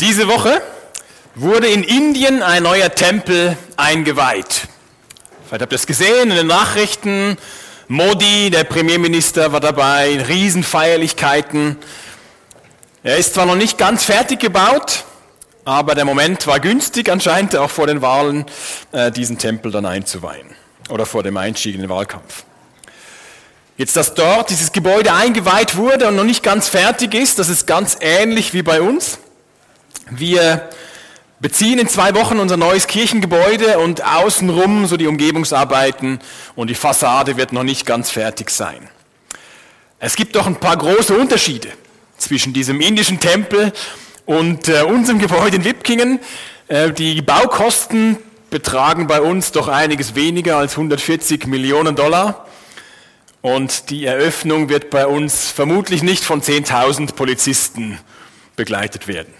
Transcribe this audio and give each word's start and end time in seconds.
Diese 0.00 0.28
Woche 0.28 0.62
wurde 1.34 1.66
in 1.66 1.84
Indien 1.84 2.42
ein 2.42 2.62
neuer 2.62 2.94
Tempel 2.94 3.54
eingeweiht. 3.76 4.62
Vielleicht 5.46 5.60
habt 5.60 5.72
ihr 5.72 5.76
es 5.76 5.86
gesehen 5.86 6.30
in 6.30 6.36
den 6.36 6.46
Nachrichten. 6.46 7.36
Modi, 7.86 8.48
der 8.48 8.64
Premierminister, 8.64 9.52
war 9.52 9.60
dabei, 9.60 10.24
Riesenfeierlichkeiten. 10.26 11.76
Er 13.02 13.18
ist 13.18 13.34
zwar 13.34 13.44
noch 13.44 13.56
nicht 13.56 13.76
ganz 13.76 14.04
fertig 14.04 14.40
gebaut, 14.40 15.04
aber 15.66 15.94
der 15.94 16.06
Moment 16.06 16.46
war 16.46 16.60
günstig 16.60 17.10
anscheinend 17.10 17.54
auch 17.56 17.68
vor 17.68 17.86
den 17.86 18.00
Wahlen, 18.00 18.46
äh, 18.92 19.10
diesen 19.10 19.36
Tempel 19.36 19.70
dann 19.70 19.84
einzuweihen 19.84 20.48
oder 20.88 21.04
vor 21.04 21.22
dem 21.22 21.36
Einstieg 21.36 21.74
in 21.74 21.82
den 21.82 21.90
Wahlkampf. 21.90 22.44
Jetzt, 23.76 23.96
dass 23.96 24.14
dort 24.14 24.48
dieses 24.48 24.72
Gebäude 24.72 25.12
eingeweiht 25.12 25.76
wurde 25.76 26.08
und 26.08 26.16
noch 26.16 26.24
nicht 26.24 26.42
ganz 26.42 26.70
fertig 26.70 27.12
ist, 27.12 27.38
das 27.38 27.50
ist 27.50 27.66
ganz 27.66 27.98
ähnlich 28.00 28.54
wie 28.54 28.62
bei 28.62 28.80
uns. 28.80 29.18
Wir 30.10 30.68
beziehen 31.38 31.78
in 31.78 31.88
zwei 31.88 32.14
Wochen 32.14 32.38
unser 32.38 32.56
neues 32.56 32.86
Kirchengebäude 32.86 33.78
und 33.78 34.04
außenrum 34.04 34.86
so 34.86 34.96
die 34.96 35.06
Umgebungsarbeiten 35.06 36.18
und 36.56 36.68
die 36.68 36.74
Fassade 36.74 37.36
wird 37.36 37.52
noch 37.52 37.62
nicht 37.62 37.86
ganz 37.86 38.10
fertig 38.10 38.50
sein. 38.50 38.88
Es 40.00 40.16
gibt 40.16 40.34
doch 40.34 40.46
ein 40.46 40.56
paar 40.56 40.76
große 40.76 41.16
Unterschiede 41.16 41.68
zwischen 42.18 42.52
diesem 42.52 42.80
indischen 42.80 43.20
Tempel 43.20 43.72
und 44.26 44.68
äh, 44.68 44.82
unserem 44.82 45.18
Gebäude 45.18 45.56
in 45.56 45.64
Wipkingen. 45.64 46.20
Äh, 46.68 46.92
die 46.92 47.22
Baukosten 47.22 48.16
betragen 48.50 49.06
bei 49.06 49.20
uns 49.20 49.52
doch 49.52 49.68
einiges 49.68 50.14
weniger 50.14 50.56
als 50.56 50.72
140 50.72 51.46
Millionen 51.46 51.94
Dollar. 51.94 52.46
Und 53.42 53.90
die 53.90 54.04
Eröffnung 54.04 54.68
wird 54.68 54.90
bei 54.90 55.06
uns 55.06 55.50
vermutlich 55.50 56.02
nicht 56.02 56.24
von 56.24 56.42
10.000 56.42 57.14
Polizisten 57.14 57.98
begleitet 58.56 59.06
werden. 59.06 59.39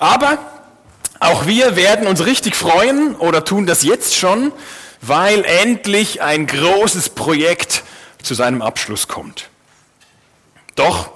Aber 0.00 0.38
auch 1.20 1.46
wir 1.46 1.76
werden 1.76 2.08
uns 2.08 2.24
richtig 2.24 2.56
freuen 2.56 3.14
oder 3.14 3.44
tun 3.44 3.66
das 3.66 3.82
jetzt 3.82 4.16
schon, 4.16 4.50
weil 5.02 5.44
endlich 5.44 6.22
ein 6.22 6.46
großes 6.46 7.10
Projekt 7.10 7.84
zu 8.22 8.34
seinem 8.34 8.62
Abschluss 8.62 9.06
kommt. 9.06 9.50
Doch, 10.74 11.10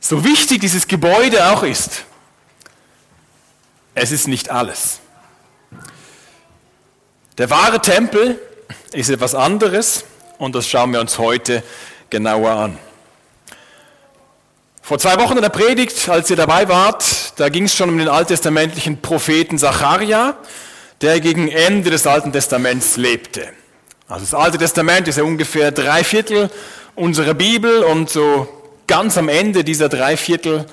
so 0.00 0.24
wichtig 0.24 0.60
dieses 0.60 0.88
Gebäude 0.88 1.50
auch 1.50 1.62
ist, 1.62 2.04
es 3.94 4.10
ist 4.10 4.28
nicht 4.28 4.50
alles. 4.50 5.00
Der 7.36 7.50
wahre 7.50 7.80
Tempel 7.80 8.40
ist 8.92 9.10
etwas 9.10 9.34
anderes 9.34 10.04
und 10.38 10.54
das 10.54 10.66
schauen 10.66 10.92
wir 10.92 11.00
uns 11.00 11.18
heute 11.18 11.62
genauer 12.08 12.50
an. 12.52 12.78
Vor 14.86 14.98
zwei 14.98 15.16
Wochen 15.16 15.36
in 15.36 15.40
der 15.40 15.48
Predigt, 15.48 16.10
als 16.10 16.28
ihr 16.28 16.36
dabei 16.36 16.68
wart, 16.68 17.40
da 17.40 17.48
ging 17.48 17.64
es 17.64 17.74
schon 17.74 17.88
um 17.88 17.96
den 17.96 18.06
alttestamentlichen 18.06 19.00
Propheten 19.00 19.56
Zacharia, 19.56 20.36
der 21.00 21.20
gegen 21.20 21.48
Ende 21.48 21.88
des 21.88 22.06
Alten 22.06 22.32
Testaments 22.32 22.98
lebte. 22.98 23.48
Also 24.10 24.26
das 24.26 24.34
Alte 24.34 24.58
Testament 24.58 25.08
ist 25.08 25.16
ja 25.16 25.24
ungefähr 25.24 25.72
drei 25.72 26.04
Viertel 26.04 26.50
unserer 26.96 27.32
Bibel 27.32 27.82
und 27.82 28.10
so 28.10 28.46
ganz 28.86 29.16
am 29.16 29.30
Ende 29.30 29.64
dieser 29.64 29.88
drei 29.88 30.18
Viertel 30.18 30.66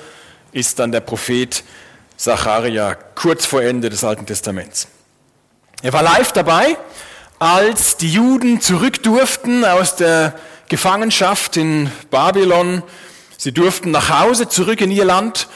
ist 0.51 0.77
dann 0.79 0.91
der 0.91 0.99
Prophet 0.99 1.63
Zacharia, 2.17 2.95
kurz 3.15 3.45
vor 3.45 3.61
Ende 3.61 3.89
des 3.89 4.03
Alten 4.03 4.25
Testaments. 4.25 4.89
Er 5.83 5.93
war 5.93 6.03
live 6.03 6.33
dabei, 6.33 6.75
als 7.39 7.95
die 7.95 8.11
Juden 8.11 8.59
zurück 8.59 9.03
durften 9.03 9.63
aus 9.63 9.95
der 9.95 10.37
Gefangenschaft 10.67 11.55
in 11.55 11.89
Babylon 12.09 12.83
Sie 13.43 13.51
durften 13.51 13.89
nach 13.89 14.11
Hause 14.21 14.49
zurück 14.49 14.81
in 14.81 14.91
ihr 14.91 15.03
Land 15.03 15.47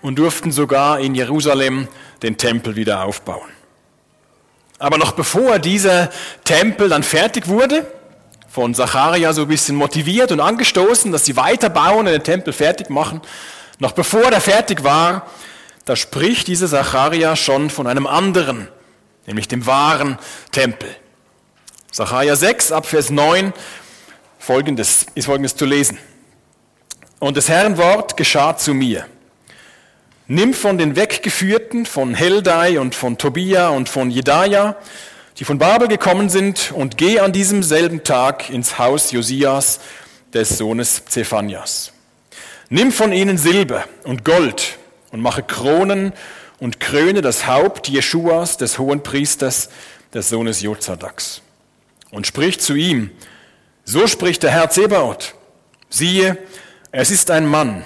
und 0.00 0.18
durften 0.18 0.50
sogar 0.50 0.98
in 0.98 1.14
Jerusalem 1.14 1.88
den 2.22 2.38
Tempel 2.38 2.74
wieder 2.74 3.04
aufbauen. 3.04 3.50
Aber 4.78 4.96
noch 4.96 5.12
bevor 5.12 5.58
dieser 5.58 6.08
Tempel 6.44 6.88
dann 6.88 7.02
fertig 7.02 7.46
wurde, 7.46 7.86
von 8.48 8.72
Zacharia 8.72 9.34
so 9.34 9.42
ein 9.42 9.48
bisschen 9.48 9.76
motiviert 9.76 10.32
und 10.32 10.40
angestoßen, 10.40 11.12
dass 11.12 11.26
sie 11.26 11.36
weiterbauen 11.36 12.06
und 12.06 12.12
den 12.12 12.24
Tempel 12.24 12.54
fertig 12.54 12.88
machen, 12.88 13.20
noch 13.78 13.92
bevor 13.92 14.30
der 14.30 14.40
fertig 14.40 14.82
war, 14.82 15.26
da 15.84 15.96
spricht 15.96 16.48
dieser 16.48 16.66
Zacharia 16.66 17.36
schon 17.36 17.68
von 17.68 17.86
einem 17.86 18.06
anderen, 18.06 18.68
nämlich 19.26 19.48
dem 19.48 19.66
wahren 19.66 20.18
Tempel. 20.50 20.88
Zacharia 21.92 22.36
6 22.36 22.72
ab 22.72 22.86
Vers 22.86 23.10
9 23.10 23.52
folgendes, 24.38 25.04
ist 25.14 25.26
folgendes 25.26 25.56
zu 25.56 25.66
lesen. 25.66 25.98
Und 27.24 27.38
des 27.38 27.48
Herrn 27.48 27.78
Wort 27.78 28.18
geschah 28.18 28.54
zu 28.54 28.74
mir. 28.74 29.06
Nimm 30.26 30.52
von 30.52 30.76
den 30.76 30.94
Weggeführten, 30.94 31.86
von 31.86 32.12
Heldai 32.12 32.78
und 32.78 32.94
von 32.94 33.16
Tobia 33.16 33.70
und 33.70 33.88
von 33.88 34.10
Jedaja, 34.10 34.76
die 35.38 35.46
von 35.46 35.56
Babel 35.56 35.88
gekommen 35.88 36.28
sind, 36.28 36.70
und 36.72 36.98
geh 36.98 37.20
an 37.20 37.32
diesem 37.32 37.62
selben 37.62 38.04
Tag 38.04 38.50
ins 38.50 38.78
Haus 38.78 39.10
Josias, 39.10 39.80
des 40.34 40.58
Sohnes 40.58 41.02
Zephanias. 41.06 41.92
Nimm 42.68 42.92
von 42.92 43.10
ihnen 43.10 43.38
Silber 43.38 43.84
und 44.02 44.26
Gold 44.26 44.76
und 45.10 45.22
mache 45.22 45.42
Kronen 45.42 46.12
und 46.60 46.78
kröne 46.78 47.22
das 47.22 47.46
Haupt 47.46 47.88
Jeschuas, 47.88 48.58
des 48.58 48.78
hohen 48.78 49.02
Priesters, 49.02 49.70
des 50.12 50.28
Sohnes 50.28 50.60
Jozadaks. 50.60 51.40
Und 52.10 52.26
sprich 52.26 52.60
zu 52.60 52.74
ihm, 52.74 53.12
so 53.86 54.08
spricht 54.08 54.42
der 54.42 54.50
Herr 54.50 54.68
Zebaoth, 54.68 55.34
siehe, 55.88 56.36
es 56.96 57.10
ist 57.10 57.30
ein 57.32 57.46
Mann, 57.46 57.84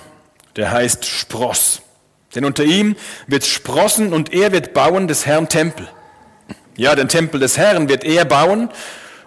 der 0.57 0.71
heißt 0.71 1.07
Spross. 1.07 1.81
Denn 2.35 2.45
unter 2.45 2.63
ihm 2.63 2.95
wird 3.27 3.47
sprossen 3.47 4.13
und 4.13 4.35
er 4.35 4.53
wird 4.53 4.75
bauen 4.75 5.09
des 5.09 5.25
Herrn 5.25 5.49
Tempel. 5.49 5.89
Ja, 6.77 6.95
den 6.95 7.09
Tempel 7.09 7.41
des 7.41 7.57
Herrn 7.57 7.89
wird 7.89 8.05
er 8.05 8.27
bauen 8.27 8.69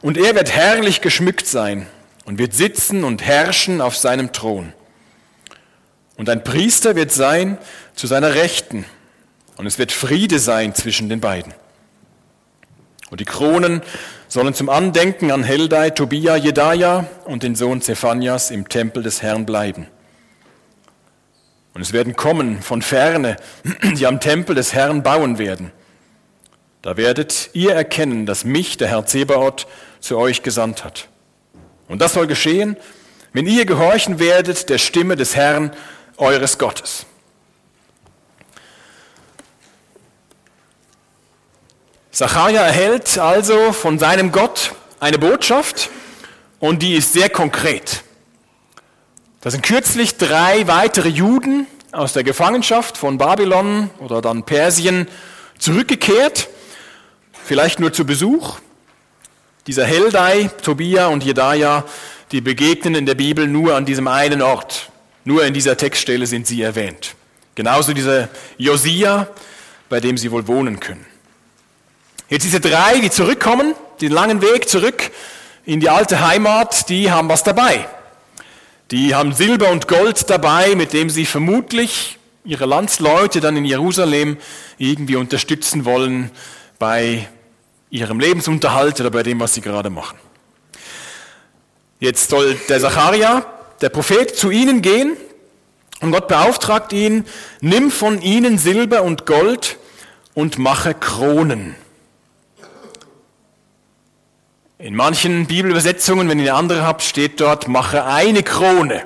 und 0.01 0.17
er 0.17 0.35
wird 0.35 0.51
herrlich 0.51 1.01
geschmückt 1.01 1.47
sein 1.47 1.87
und 2.25 2.37
wird 2.37 2.53
sitzen 2.53 3.03
und 3.03 3.23
herrschen 3.23 3.81
auf 3.81 3.97
seinem 3.97 4.31
Thron. 4.31 4.71
Und 6.15 6.29
ein 6.29 6.43
Priester 6.43 6.95
wird 6.95 7.11
sein 7.11 7.57
zu 7.95 8.05
seiner 8.05 8.35
Rechten 8.35 8.85
und 9.57 9.65
es 9.65 9.79
wird 9.79 9.91
Friede 9.91 10.37
sein 10.37 10.75
zwischen 10.75 11.09
den 11.09 11.21
beiden. 11.21 11.55
Und 13.11 13.19
die 13.19 13.25
Kronen 13.25 13.81
sollen 14.29 14.53
zum 14.53 14.69
Andenken 14.69 15.31
an 15.31 15.43
Heldai, 15.43 15.89
Tobia, 15.89 16.37
Jedaja 16.37 17.07
und 17.25 17.43
den 17.43 17.55
Sohn 17.55 17.81
Zephanias 17.81 18.51
im 18.51 18.69
Tempel 18.69 19.03
des 19.03 19.21
Herrn 19.21 19.45
bleiben. 19.45 19.87
Und 21.73 21.81
es 21.81 21.91
werden 21.91 22.15
kommen 22.15 22.61
von 22.61 22.81
ferne, 22.81 23.35
die 23.97 24.07
am 24.07 24.21
Tempel 24.21 24.55
des 24.55 24.73
Herrn 24.73 25.03
bauen 25.03 25.37
werden. 25.37 25.73
Da 26.81 26.95
werdet 26.95 27.49
ihr 27.51 27.73
erkennen, 27.73 28.25
dass 28.25 28.45
mich 28.45 28.77
der 28.77 28.87
Herr 28.87 29.05
Zebaoth 29.05 29.67
zu 29.99 30.17
euch 30.17 30.41
gesandt 30.41 30.85
hat. 30.85 31.09
Und 31.89 32.01
das 32.01 32.13
soll 32.13 32.27
geschehen, 32.27 32.77
wenn 33.33 33.45
ihr 33.45 33.65
gehorchen 33.65 34.19
werdet 34.19 34.69
der 34.69 34.77
Stimme 34.77 35.17
des 35.17 35.35
Herrn, 35.35 35.71
eures 36.15 36.57
Gottes. 36.57 37.05
Zacharia 42.11 42.61
erhält 42.61 43.17
also 43.17 43.71
von 43.71 43.97
seinem 43.97 44.33
Gott 44.33 44.73
eine 44.99 45.17
Botschaft 45.17 45.89
und 46.59 46.81
die 46.81 46.95
ist 46.95 47.13
sehr 47.13 47.29
konkret. 47.29 48.03
Da 49.39 49.49
sind 49.49 49.63
kürzlich 49.63 50.17
drei 50.17 50.67
weitere 50.67 51.07
Juden 51.07 51.67
aus 51.93 52.11
der 52.11 52.23
Gefangenschaft 52.23 52.97
von 52.97 53.17
Babylon 53.17 53.89
oder 53.99 54.21
dann 54.21 54.43
Persien 54.43 55.07
zurückgekehrt, 55.57 56.49
vielleicht 57.45 57.79
nur 57.79 57.93
zu 57.93 58.05
Besuch. 58.05 58.59
Dieser 59.65 59.85
Heldai, 59.85 60.49
Tobia 60.61 61.07
und 61.07 61.23
Jedaja, 61.23 61.85
die 62.33 62.41
begegnen 62.41 62.95
in 62.95 63.05
der 63.05 63.15
Bibel 63.15 63.47
nur 63.47 63.75
an 63.75 63.85
diesem 63.85 64.09
einen 64.09 64.41
Ort. 64.41 64.91
Nur 65.23 65.45
in 65.45 65.53
dieser 65.53 65.77
Textstelle 65.77 66.27
sind 66.27 66.45
sie 66.45 66.61
erwähnt. 66.61 67.15
Genauso 67.55 67.93
dieser 67.93 68.27
Josia, 68.57 69.27
bei 69.87 70.01
dem 70.01 70.17
sie 70.17 70.29
wohl 70.31 70.47
wohnen 70.47 70.79
können. 70.79 71.05
Jetzt 72.31 72.45
diese 72.45 72.61
drei, 72.61 73.01
die 73.01 73.09
zurückkommen, 73.09 73.75
den 73.99 74.13
langen 74.13 74.41
Weg 74.41 74.69
zurück 74.69 75.11
in 75.65 75.81
die 75.81 75.89
alte 75.89 76.25
Heimat, 76.25 76.87
die 76.87 77.11
haben 77.11 77.27
was 77.27 77.43
dabei. 77.43 77.85
Die 78.89 79.13
haben 79.13 79.33
Silber 79.33 79.69
und 79.69 79.89
Gold 79.89 80.29
dabei, 80.29 80.75
mit 80.75 80.93
dem 80.93 81.09
sie 81.09 81.25
vermutlich 81.25 82.19
ihre 82.45 82.65
Landsleute 82.65 83.41
dann 83.41 83.57
in 83.57 83.65
Jerusalem 83.65 84.37
irgendwie 84.77 85.17
unterstützen 85.17 85.83
wollen 85.83 86.31
bei 86.79 87.27
ihrem 87.89 88.21
Lebensunterhalt 88.21 89.01
oder 89.01 89.11
bei 89.11 89.23
dem, 89.23 89.41
was 89.41 89.53
sie 89.55 89.61
gerade 89.61 89.89
machen. 89.89 90.17
Jetzt 91.99 92.29
soll 92.29 92.55
der 92.69 92.79
Zacharia, 92.79 93.45
der 93.81 93.89
Prophet, 93.89 94.37
zu 94.37 94.51
ihnen 94.51 94.81
gehen 94.81 95.17
und 95.99 96.13
Gott 96.13 96.29
beauftragt 96.29 96.93
ihn, 96.93 97.25
nimm 97.59 97.91
von 97.91 98.21
ihnen 98.21 98.57
Silber 98.57 99.03
und 99.03 99.25
Gold 99.25 99.75
und 100.33 100.59
mache 100.59 100.93
Kronen. 100.93 101.75
In 104.81 104.95
manchen 104.95 105.45
Bibelübersetzungen, 105.45 106.27
wenn 106.27 106.39
ihr 106.39 106.53
eine 106.53 106.57
andere 106.57 106.83
habt, 106.83 107.03
steht 107.03 107.39
dort, 107.39 107.67
mache 107.67 108.03
eine 108.03 108.41
Krone. 108.41 109.03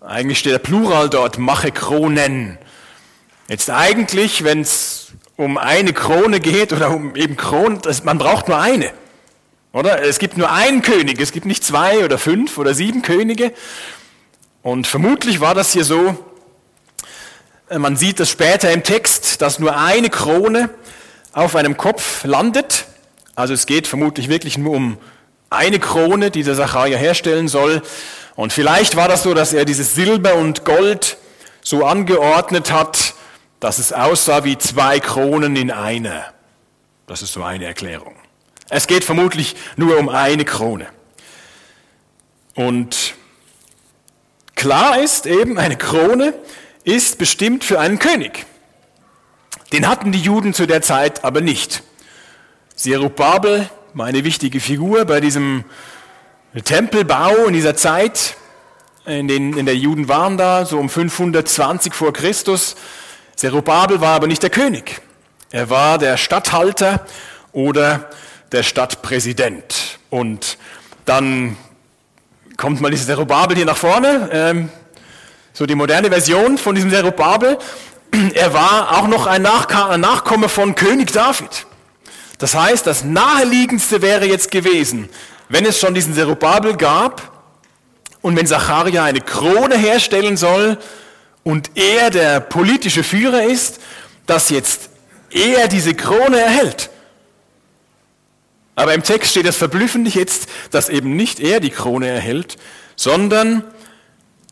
Eigentlich 0.00 0.40
steht 0.40 0.54
der 0.54 0.58
Plural 0.58 1.08
dort, 1.08 1.38
mache 1.38 1.70
Kronen. 1.70 2.58
Jetzt 3.46 3.70
eigentlich, 3.70 4.42
wenn 4.42 4.62
es 4.62 5.12
um 5.36 5.56
eine 5.56 5.92
Krone 5.92 6.40
geht 6.40 6.72
oder 6.72 6.90
um 6.90 7.14
eben 7.14 7.36
Kronen, 7.36 7.80
man 8.02 8.18
braucht 8.18 8.48
nur 8.48 8.58
eine. 8.58 8.90
Oder? 9.72 10.02
Es 10.02 10.18
gibt 10.18 10.36
nur 10.36 10.50
einen 10.50 10.82
König, 10.82 11.20
es 11.20 11.30
gibt 11.30 11.46
nicht 11.46 11.62
zwei 11.62 12.04
oder 12.04 12.18
fünf 12.18 12.58
oder 12.58 12.74
sieben 12.74 13.02
Könige. 13.02 13.52
Und 14.62 14.88
vermutlich 14.88 15.38
war 15.38 15.54
das 15.54 15.72
hier 15.72 15.84
so, 15.84 16.18
äh, 17.68 17.78
man 17.78 17.96
sieht 17.96 18.18
das 18.18 18.30
später 18.30 18.72
im 18.72 18.82
Text, 18.82 19.42
dass 19.42 19.60
nur 19.60 19.78
eine 19.78 20.10
Krone 20.10 20.70
auf 21.32 21.54
einem 21.54 21.76
Kopf 21.76 22.24
landet. 22.24 22.86
Also 23.34 23.54
es 23.54 23.66
geht 23.66 23.86
vermutlich 23.86 24.28
wirklich 24.28 24.58
nur 24.58 24.74
um 24.74 24.98
eine 25.50 25.78
Krone, 25.78 26.30
die 26.30 26.42
der 26.42 26.54
Sacharja 26.54 26.98
herstellen 26.98 27.48
soll. 27.48 27.82
Und 28.36 28.52
vielleicht 28.52 28.96
war 28.96 29.08
das 29.08 29.22
so, 29.22 29.34
dass 29.34 29.52
er 29.52 29.64
dieses 29.64 29.94
Silber 29.94 30.34
und 30.34 30.64
Gold 30.64 31.16
so 31.62 31.84
angeordnet 31.84 32.72
hat, 32.72 33.14
dass 33.60 33.78
es 33.78 33.92
aussah 33.92 34.44
wie 34.44 34.58
zwei 34.58 35.00
Kronen 35.00 35.56
in 35.56 35.70
einer. 35.70 36.32
Das 37.06 37.22
ist 37.22 37.32
so 37.32 37.42
eine 37.42 37.64
Erklärung. 37.64 38.14
Es 38.68 38.86
geht 38.86 39.04
vermutlich 39.04 39.56
nur 39.76 39.98
um 39.98 40.08
eine 40.08 40.44
Krone. 40.44 40.86
Und 42.54 43.14
klar 44.54 45.00
ist 45.00 45.26
eben, 45.26 45.58
eine 45.58 45.76
Krone 45.76 46.34
ist 46.84 47.18
bestimmt 47.18 47.64
für 47.64 47.80
einen 47.80 47.98
König. 47.98 48.46
Den 49.72 49.88
hatten 49.88 50.12
die 50.12 50.20
Juden 50.20 50.54
zu 50.54 50.66
der 50.66 50.82
Zeit 50.82 51.24
aber 51.24 51.40
nicht. 51.40 51.82
Zerubabel 52.74 53.70
war 53.94 54.06
eine 54.06 54.24
wichtige 54.24 54.58
Figur 54.58 55.04
bei 55.04 55.20
diesem 55.20 55.64
Tempelbau 56.64 57.46
in 57.46 57.54
dieser 57.54 57.76
Zeit, 57.76 58.36
in, 59.06 59.28
den, 59.28 59.56
in 59.56 59.66
der 59.66 59.76
Juden 59.76 60.08
waren 60.08 60.36
da, 60.36 60.64
so 60.64 60.78
um 60.78 60.88
520 60.88 61.94
vor 61.94 62.12
Christus. 62.12 62.74
Zerubabel 63.36 64.00
war 64.00 64.16
aber 64.16 64.26
nicht 64.26 64.42
der 64.42 64.50
König. 64.50 65.02
Er 65.52 65.70
war 65.70 65.98
der 65.98 66.16
Statthalter 66.16 67.06
oder 67.52 68.10
der 68.50 68.64
Stadtpräsident. 68.64 70.00
Und 70.10 70.58
dann 71.04 71.56
kommt 72.56 72.80
mal 72.80 72.90
dieser 72.90 73.06
Zerubabel 73.06 73.56
hier 73.56 73.66
nach 73.66 73.76
vorne, 73.76 74.30
ähm, 74.32 74.68
so 75.52 75.66
die 75.66 75.76
moderne 75.76 76.08
Version 76.08 76.58
von 76.58 76.74
diesem 76.74 76.90
Zerubabel. 76.90 77.56
Er 78.34 78.52
war 78.52 78.98
auch 78.98 79.06
noch 79.06 79.26
ein 79.26 79.42
Nachkomme 79.42 80.48
von 80.48 80.74
König 80.74 81.12
David. 81.12 81.66
Das 82.44 82.54
heißt, 82.54 82.86
das 82.86 83.04
naheliegendste 83.04 84.02
wäre 84.02 84.26
jetzt 84.26 84.50
gewesen, 84.50 85.08
wenn 85.48 85.64
es 85.64 85.80
schon 85.80 85.94
diesen 85.94 86.12
Zerubabel 86.12 86.76
gab 86.76 87.32
und 88.20 88.36
wenn 88.36 88.46
Zacharia 88.46 89.02
eine 89.02 89.22
Krone 89.22 89.78
herstellen 89.78 90.36
soll 90.36 90.76
und 91.42 91.70
er 91.74 92.10
der 92.10 92.40
politische 92.40 93.02
Führer 93.02 93.44
ist, 93.44 93.80
dass 94.26 94.50
jetzt 94.50 94.90
er 95.30 95.68
diese 95.68 95.94
Krone 95.94 96.38
erhält. 96.38 96.90
Aber 98.76 98.92
im 98.92 99.02
Text 99.02 99.30
steht 99.30 99.46
das 99.46 99.56
verblüffend 99.56 100.14
jetzt, 100.14 100.46
dass 100.70 100.90
eben 100.90 101.16
nicht 101.16 101.40
er 101.40 101.60
die 101.60 101.70
Krone 101.70 102.08
erhält, 102.08 102.58
sondern 102.94 103.64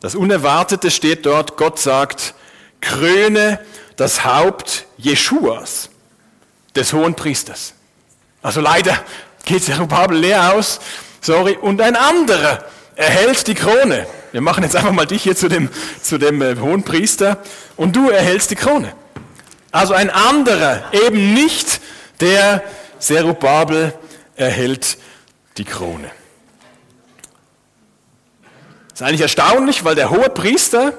das 0.00 0.14
Unerwartete 0.14 0.90
steht 0.90 1.26
dort, 1.26 1.58
Gott 1.58 1.78
sagt, 1.78 2.32
kröne 2.80 3.60
das 3.96 4.24
Haupt 4.24 4.86
Jeschuas, 4.96 5.90
des 6.74 6.94
hohen 6.94 7.14
Priesters. 7.14 7.74
Also 8.42 8.60
leider 8.60 8.98
geht 9.44 9.64
Zerubabel 9.64 10.18
leer 10.20 10.54
aus, 10.54 10.80
sorry, 11.20 11.56
und 11.60 11.80
ein 11.80 11.96
anderer 11.96 12.64
erhält 12.96 13.46
die 13.46 13.54
Krone. 13.54 14.06
Wir 14.32 14.40
machen 14.40 14.64
jetzt 14.64 14.76
einfach 14.76 14.92
mal 14.92 15.06
dich 15.06 15.22
hier 15.22 15.36
zu 15.36 15.48
dem, 15.48 15.68
zu 16.02 16.18
dem 16.18 16.42
äh, 16.42 16.56
hohen 16.58 16.82
Priester 16.82 17.38
und 17.76 17.94
du 17.94 18.10
erhältst 18.10 18.50
die 18.50 18.56
Krone. 18.56 18.92
Also 19.70 19.94
ein 19.94 20.10
anderer, 20.10 20.84
eben 20.92 21.34
nicht 21.34 21.80
der 22.20 22.62
Zerubabel 22.98 23.94
erhält 24.36 24.98
die 25.56 25.64
Krone. 25.64 26.10
Das 28.90 29.00
ist 29.00 29.06
eigentlich 29.06 29.20
erstaunlich, 29.22 29.84
weil 29.84 29.94
der 29.94 30.10
hohe 30.10 30.28
Priester, 30.28 30.92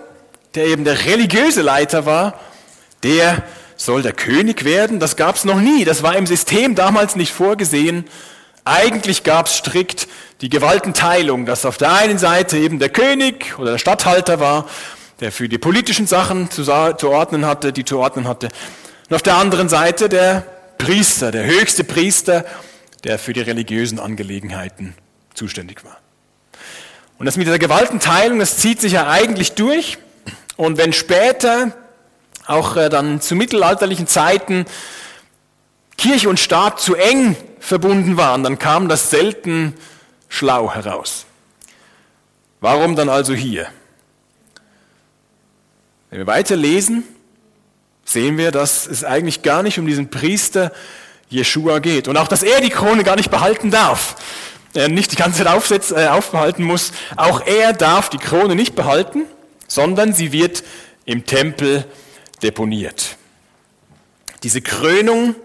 der 0.56 0.66
eben 0.66 0.84
der 0.84 1.06
religiöse 1.06 1.62
Leiter 1.62 2.06
war, 2.06 2.40
der 3.04 3.44
soll 3.86 4.02
der 4.02 4.14
König 4.14 4.64
werden. 4.64 5.00
Das 5.00 5.16
gab 5.16 5.36
es 5.36 5.46
noch 5.46 5.60
nie. 5.60 5.86
Das 5.86 6.04
war 6.04 6.16
im 6.16 6.28
System 6.28 6.76
damals 6.76 7.16
nicht 7.16 7.34
vorgesehen. 7.34 8.06
Eigentlich 8.66 9.24
gab 9.24 9.48
es 9.48 9.58
strikt 9.58 10.08
die 10.42 10.50
Gewaltenteilung, 10.50 11.46
dass 11.46 11.66
auf 11.66 11.78
der 11.78 11.94
einen 11.94 12.18
Seite 12.18 12.58
eben 12.58 12.80
der 12.80 12.90
König 12.90 13.58
oder 13.60 13.72
der 13.72 13.78
Statthalter 13.78 14.40
war, 14.40 14.68
der 15.20 15.32
für 15.32 15.50
die 15.50 15.58
politischen 15.58 16.08
Sachen 16.08 16.50
zu, 16.50 16.64
zu 16.64 17.10
ordnen 17.10 17.46
hatte, 17.46 17.74
die 17.74 17.86
zu 17.86 18.00
ordnen 18.00 18.28
hatte. 18.28 18.50
Und 19.10 19.16
auf 19.16 19.22
der 19.22 19.36
anderen 19.36 19.70
Seite 19.70 20.10
der 20.10 20.46
Priester, 20.78 21.32
der 21.32 21.46
höchste 21.46 21.84
Priester, 21.84 22.46
der 23.04 23.20
für 23.20 23.34
die 23.34 23.42
religiösen 23.42 24.00
Angelegenheiten 24.00 24.96
zuständig 25.34 25.84
war. 25.84 25.98
Und 27.20 27.26
das 27.26 27.38
mit 27.38 27.48
dieser 27.48 27.60
Gewaltenteilung, 27.60 28.40
das 28.40 28.58
zieht 28.58 28.82
sich 28.82 28.94
ja 28.94 29.10
eigentlich 29.10 29.54
durch. 29.54 29.98
Und 30.56 30.78
wenn 30.78 30.94
später, 30.94 31.72
auch 32.48 32.76
äh, 32.76 32.90
dann 32.90 33.22
zu 33.22 33.36
mittelalterlichen 33.36 34.08
Zeiten, 34.08 34.66
Kirche 35.98 36.30
und 36.30 36.40
Staat 36.40 36.80
zu 36.80 36.96
eng 36.96 37.36
verbunden 37.60 38.18
waren, 38.18 38.44
dann 38.44 38.60
kam 38.60 38.90
das 38.90 39.10
selten 39.10 39.74
schlau 40.28 40.74
heraus. 40.74 41.26
Warum 42.60 42.96
dann 42.96 43.10
also 43.10 43.34
hier? 43.34 43.68
Wenn 46.10 46.20
wir 46.20 46.28
weiter 46.28 46.56
lesen, 46.56 47.04
sehen 48.06 48.38
wir, 48.38 48.52
dass 48.52 48.88
es 48.88 49.04
eigentlich 49.04 49.42
gar 49.42 49.64
nicht 49.64 49.80
um 49.80 49.86
diesen 49.86 50.10
Priester 50.10 50.72
Jeshua 51.30 51.80
geht. 51.80 52.08
Und 52.08 52.18
auch, 52.18 52.28
dass 52.28 52.44
er 52.44 52.62
die 52.62 52.70
Krone 52.70 53.04
gar 53.04 53.16
nicht 53.16 53.32
behalten 53.32 53.72
darf. 53.72 54.16
Nicht 54.90 55.12
die 55.12 55.16
ganze 55.16 55.40
Zeit 55.44 55.48
aufsetz, 55.48 55.92
äh, 55.92 56.08
aufbehalten 56.08 56.64
muss. 56.64 56.92
Auch 57.16 57.46
er 57.46 57.74
darf 57.74 58.10
die 58.10 58.18
Krone 58.18 58.56
nicht 58.56 58.76
behalten, 58.76 59.24
sondern 59.68 60.14
sie 60.14 60.32
wird 60.32 60.64
im 61.06 61.26
Tempel 61.26 61.86
deponiert. 62.44 63.18
Diese 64.44 64.62
Krönung, 64.62 65.36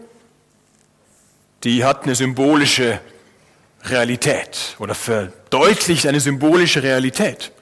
die 1.65 1.85
hat 1.85 2.05
eine 2.05 2.15
symbolische 2.15 3.01
Realität 3.85 4.77
oder 4.79 4.95
verdeutlicht 4.95 6.07
eine 6.07 6.21
symbolische 6.21 6.83
Realität. 6.83 7.53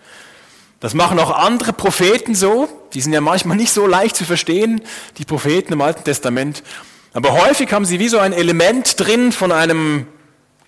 Das 0.80 0.94
machen 0.94 1.18
auch 1.18 1.30
andere 1.30 1.72
Propheten 1.72 2.34
so. 2.34 2.68
Die 2.94 3.00
sind 3.00 3.12
ja 3.12 3.20
manchmal 3.20 3.56
nicht 3.56 3.72
so 3.72 3.86
leicht 3.86 4.16
zu 4.16 4.24
verstehen, 4.24 4.82
die 5.18 5.24
Propheten 5.24 5.72
im 5.72 5.80
Alten 5.80 6.04
Testament. 6.04 6.62
Aber 7.12 7.32
häufig 7.32 7.72
haben 7.72 7.84
sie 7.84 7.98
wie 7.98 8.08
so 8.08 8.18
ein 8.18 8.32
Element 8.32 9.00
drin 9.00 9.32
von 9.32 9.52
einem 9.52 10.06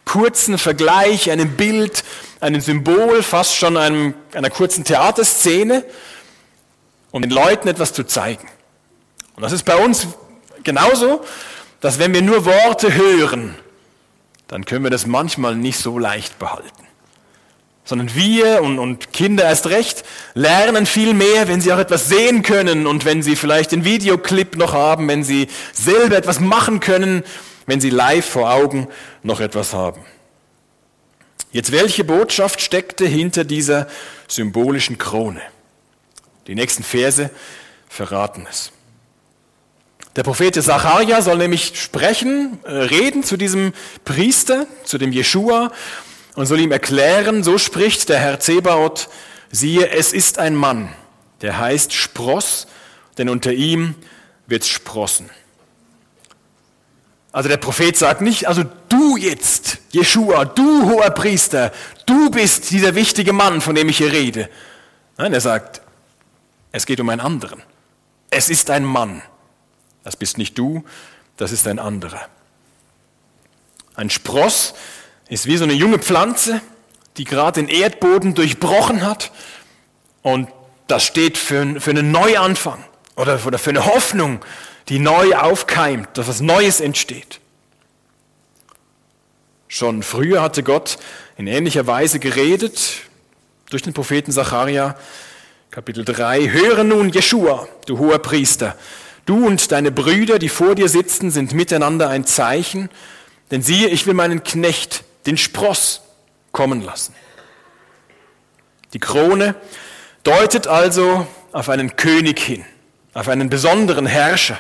kurzen 0.06 0.56
Vergleich, 0.56 1.30
einem 1.30 1.56
Bild, 1.56 2.04
einem 2.40 2.62
Symbol, 2.62 3.22
fast 3.22 3.56
schon 3.56 3.76
einem, 3.76 4.14
einer 4.32 4.48
kurzen 4.48 4.84
Theaterszene, 4.84 5.84
um 7.10 7.20
den 7.20 7.30
Leuten 7.30 7.68
etwas 7.68 7.92
zu 7.92 8.04
zeigen. 8.04 8.48
Und 9.38 9.42
das 9.42 9.52
ist 9.52 9.62
bei 9.62 9.76
uns 9.76 10.09
genauso, 10.64 11.25
dass 11.78 12.00
wenn 12.00 12.12
wir 12.12 12.23
nur 12.23 12.45
Worte 12.45 12.92
hören, 12.92 13.54
dann 14.49 14.64
können 14.64 14.83
wir 14.83 14.90
das 14.90 15.07
manchmal 15.07 15.54
nicht 15.54 15.78
so 15.78 15.97
leicht 15.97 16.40
behalten 16.40 16.88
sondern 17.85 18.14
wir 18.14 18.61
und, 18.62 18.78
und 18.78 19.14
Kinder 19.14 19.45
erst 19.45 19.68
recht 19.68 20.04
lernen 20.35 20.85
viel 20.85 21.14
mehr, 21.14 21.49
wenn 21.49 21.62
sie 21.62 21.73
auch 21.73 21.78
etwas 21.78 22.09
sehen 22.09 22.42
können 22.42 22.87
und 22.87 23.07
wenn 23.07 23.23
sie 23.23 23.35
vielleicht 23.35 23.73
den 23.73 23.83
Videoclip 23.83 24.57
noch 24.57 24.75
haben, 24.75 25.09
wenn 25.09 25.25
sie 25.25 25.47
selber 25.73 26.18
etwas 26.18 26.38
machen 26.38 26.80
können, 26.80 27.23
wenn 27.64 27.80
sie 27.80 27.88
live 27.88 28.26
vor 28.26 28.52
Augen 28.52 28.88
noch 29.23 29.40
etwas 29.40 29.73
haben. 29.73 30.02
Jetzt, 31.50 31.73
welche 31.73 32.04
Botschaft 32.04 32.61
steckte 32.61 33.07
hinter 33.07 33.45
dieser 33.45 33.87
symbolischen 34.26 34.99
Krone? 34.99 35.40
Die 36.47 36.54
nächsten 36.54 36.83
Verse 36.83 37.30
verraten 37.88 38.47
es. 38.50 38.71
Der 40.16 40.22
Prophet 40.22 40.54
Zacharia 40.54 41.22
soll 41.22 41.38
nämlich 41.38 41.80
sprechen, 41.80 42.58
äh, 42.64 42.70
reden 42.70 43.22
zu 43.22 43.36
diesem 43.36 43.72
Priester, 44.04 44.66
zu 44.84 44.98
dem 44.98 45.12
Jeshua 45.12 45.70
und 46.34 46.46
soll 46.46 46.60
ihm 46.60 46.72
erklären, 46.72 47.42
so 47.42 47.58
spricht 47.58 48.08
der 48.08 48.18
Herr 48.18 48.40
Zebaoth, 48.40 49.08
siehe, 49.50 49.90
es 49.90 50.12
ist 50.12 50.38
ein 50.38 50.54
Mann, 50.54 50.88
der 51.40 51.58
heißt 51.58 51.92
Spross, 51.92 52.66
denn 53.16 53.28
unter 53.28 53.52
ihm 53.52 53.94
wird 54.46 54.64
sprossen. 54.64 55.30
Also 57.30 57.48
der 57.48 57.58
Prophet 57.58 57.96
sagt 57.96 58.20
nicht, 58.20 58.48
also 58.48 58.64
du 58.88 59.16
jetzt, 59.16 59.78
Jeshua, 59.90 60.44
du 60.44 60.90
hoher 60.90 61.10
Priester, 61.10 61.72
du 62.06 62.30
bist 62.30 62.70
dieser 62.70 62.94
wichtige 62.94 63.32
Mann, 63.32 63.60
von 63.60 63.74
dem 63.74 63.88
ich 63.88 63.98
hier 63.98 64.12
rede. 64.12 64.48
Nein, 65.18 65.34
er 65.34 65.40
sagt, 65.40 65.82
es 66.72 66.86
geht 66.86 67.00
um 67.00 67.08
einen 67.10 67.20
anderen. 67.20 67.62
Es 68.30 68.50
ist 68.50 68.70
ein 68.70 68.84
Mann. 68.84 69.22
Das 70.08 70.16
bist 70.16 70.38
nicht 70.38 70.56
du, 70.56 70.84
das 71.36 71.52
ist 71.52 71.68
ein 71.68 71.78
anderer. 71.78 72.28
Ein 73.94 74.08
Spross 74.08 74.72
ist 75.28 75.44
wie 75.44 75.58
so 75.58 75.64
eine 75.64 75.74
junge 75.74 75.98
Pflanze, 75.98 76.62
die 77.18 77.24
gerade 77.24 77.60
den 77.60 77.68
Erdboden 77.68 78.34
durchbrochen 78.34 79.02
hat 79.02 79.30
und 80.22 80.48
das 80.86 81.04
steht 81.04 81.36
für, 81.36 81.78
für 81.78 81.90
einen 81.90 82.10
Neuanfang 82.10 82.82
oder 83.16 83.38
für 83.38 83.68
eine 83.68 83.84
Hoffnung, 83.84 84.42
die 84.88 84.98
neu 84.98 85.36
aufkeimt, 85.36 86.08
dass 86.14 86.26
was 86.26 86.40
Neues 86.40 86.80
entsteht. 86.80 87.40
Schon 89.66 90.02
früher 90.02 90.40
hatte 90.40 90.62
Gott 90.62 90.96
in 91.36 91.46
ähnlicher 91.46 91.86
Weise 91.86 92.18
geredet 92.18 93.02
durch 93.68 93.82
den 93.82 93.92
Propheten 93.92 94.32
Zacharia, 94.32 94.96
Kapitel 95.70 96.02
3. 96.02 96.48
Höre 96.48 96.82
nun, 96.82 97.10
Jeschua, 97.10 97.68
du 97.84 97.98
hoher 97.98 98.20
Priester, 98.20 98.74
du 99.28 99.47
und 99.47 99.73
deine 99.73 99.90
Brüder, 99.90 100.38
die 100.38 100.49
vor 100.49 100.75
dir 100.75 100.88
sitzen, 100.88 101.30
sind 101.30 101.52
miteinander 101.52 102.08
ein 102.08 102.25
Zeichen, 102.25 102.88
denn 103.50 103.62
siehe, 103.62 103.88
ich 103.88 104.06
will 104.06 104.14
meinen 104.14 104.42
Knecht, 104.42 105.04
den 105.26 105.37
Spross, 105.37 106.02
kommen 106.52 106.82
lassen. 106.82 107.14
Die 108.94 108.99
Krone 108.99 109.54
deutet 110.23 110.66
also 110.66 111.26
auf 111.52 111.68
einen 111.68 111.97
König 111.97 112.40
hin, 112.40 112.64
auf 113.12 113.28
einen 113.28 113.50
besonderen 113.50 114.06
Herrscher. 114.06 114.58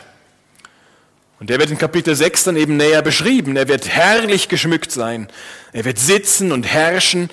Und 1.40 1.50
der 1.50 1.58
wird 1.58 1.70
in 1.70 1.78
Kapitel 1.78 2.14
6 2.14 2.44
dann 2.44 2.56
eben 2.56 2.76
näher 2.76 3.00
beschrieben. 3.00 3.56
Er 3.56 3.68
wird 3.68 3.88
herrlich 3.88 4.48
geschmückt 4.48 4.90
sein. 4.90 5.28
Er 5.72 5.84
wird 5.84 5.98
sitzen 5.98 6.52
und 6.52 6.64
herrschen 6.64 7.30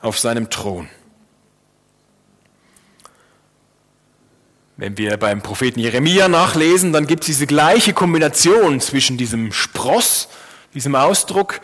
auf 0.00 0.18
seinem 0.18 0.48
Thron. 0.48 0.88
Wenn 4.80 4.96
wir 4.96 5.16
beim 5.16 5.42
Propheten 5.42 5.80
Jeremia 5.80 6.28
nachlesen, 6.28 6.92
dann 6.92 7.08
gibt 7.08 7.24
es 7.24 7.26
diese 7.26 7.48
gleiche 7.48 7.92
Kombination 7.92 8.80
zwischen 8.80 9.16
diesem 9.16 9.52
Spross, 9.52 10.28
diesem 10.72 10.94
Ausdruck, 10.94 11.60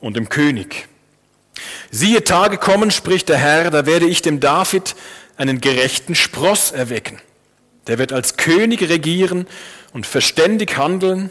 und 0.00 0.16
dem 0.16 0.28
König. 0.28 0.86
Siehe, 1.90 2.22
Tage 2.24 2.58
kommen, 2.58 2.90
spricht 2.90 3.30
der 3.30 3.38
Herr, 3.38 3.70
da 3.70 3.86
werde 3.86 4.06
ich 4.06 4.20
dem 4.20 4.38
David 4.38 4.96
einen 5.38 5.62
gerechten 5.62 6.14
Spross 6.14 6.70
erwecken. 6.70 7.18
Der 7.86 7.96
wird 7.96 8.12
als 8.12 8.36
König 8.36 8.82
regieren 8.82 9.46
und 9.94 10.06
verständig 10.06 10.76
handeln 10.76 11.30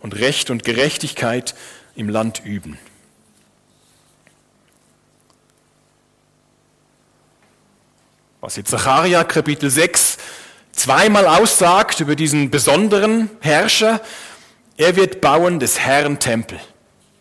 und 0.00 0.16
Recht 0.18 0.50
und 0.50 0.64
Gerechtigkeit 0.64 1.54
im 1.94 2.08
Land 2.08 2.42
üben. 2.44 2.76
Was 8.40 8.54
jetzt 8.54 8.70
Zacharia 8.70 9.24
Kapitel 9.24 9.68
6 9.68 10.16
zweimal 10.70 11.26
aussagt 11.26 11.98
über 11.98 12.14
diesen 12.14 12.50
besonderen 12.50 13.30
Herrscher, 13.40 14.00
er 14.76 14.94
wird 14.94 15.20
bauen 15.20 15.58
des 15.58 15.80
Herrn 15.80 16.20
Tempel. 16.20 16.60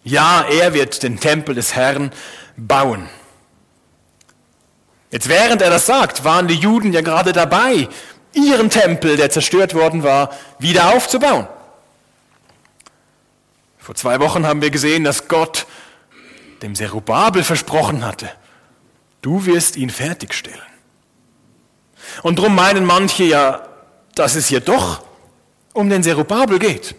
Ja, 0.03 0.45
er 0.47 0.75
wird 0.75 1.01
den 1.01 1.19
Tempel 1.19 1.55
des 1.55 1.75
Herrn 1.75 2.11
bauen. 2.55 3.09
Jetzt 5.09 5.27
während 5.27 5.63
er 5.63 5.71
das 5.71 5.87
sagt, 5.87 6.23
waren 6.23 6.47
die 6.47 6.53
Juden 6.53 6.93
ja 6.93 7.01
gerade 7.01 7.33
dabei, 7.33 7.89
ihren 8.33 8.69
Tempel, 8.69 9.17
der 9.17 9.31
zerstört 9.31 9.73
worden 9.73 10.03
war, 10.03 10.29
wieder 10.59 10.93
aufzubauen. 10.93 11.47
Vor 13.79 13.95
zwei 13.95 14.19
Wochen 14.19 14.45
haben 14.45 14.61
wir 14.61 14.69
gesehen, 14.69 15.03
dass 15.03 15.27
Gott 15.27 15.65
dem 16.61 16.75
Zerubabel 16.75 17.43
versprochen 17.43 18.05
hatte, 18.05 18.29
du 19.23 19.47
wirst 19.47 19.77
ihn 19.77 19.89
fertigstellen. 19.89 20.76
Und 22.23 22.39
darum 22.39 22.55
meinen 22.55 22.85
manche 22.85 23.23
ja, 23.23 23.67
dass 24.15 24.35
es 24.35 24.47
hier 24.47 24.59
doch 24.59 25.01
um 25.73 25.89
den 25.89 26.03
Zerubabel 26.03 26.59
geht. 26.59 26.95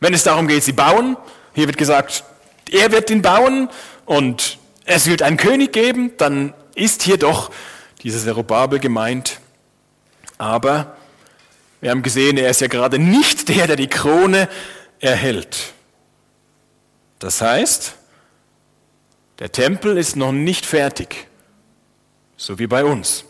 Wenn 0.00 0.14
es 0.14 0.24
darum 0.24 0.48
geht, 0.48 0.64
sie 0.64 0.72
bauen, 0.72 1.16
hier 1.54 1.66
wird 1.66 1.78
gesagt, 1.78 2.24
er 2.70 2.90
wird 2.92 3.10
ihn 3.10 3.22
bauen 3.22 3.68
und 4.04 4.58
es 4.84 5.06
wird 5.06 5.22
einen 5.22 5.36
König 5.36 5.72
geben, 5.72 6.12
dann 6.16 6.54
ist 6.74 7.02
hier 7.02 7.18
doch 7.18 7.50
dieser 8.02 8.20
Zerubabel 8.20 8.78
gemeint. 8.78 9.40
Aber 10.38 10.96
wir 11.80 11.90
haben 11.90 12.02
gesehen, 12.02 12.36
er 12.36 12.50
ist 12.50 12.60
ja 12.60 12.68
gerade 12.68 12.98
nicht 12.98 13.48
der, 13.48 13.66
der 13.66 13.76
die 13.76 13.88
Krone 13.88 14.48
erhält. 15.00 15.72
Das 17.18 17.40
heißt, 17.40 17.94
der 19.38 19.52
Tempel 19.52 19.96
ist 19.98 20.16
noch 20.16 20.32
nicht 20.32 20.66
fertig, 20.66 21.26
so 22.36 22.58
wie 22.58 22.66
bei 22.66 22.84
uns. 22.84 23.24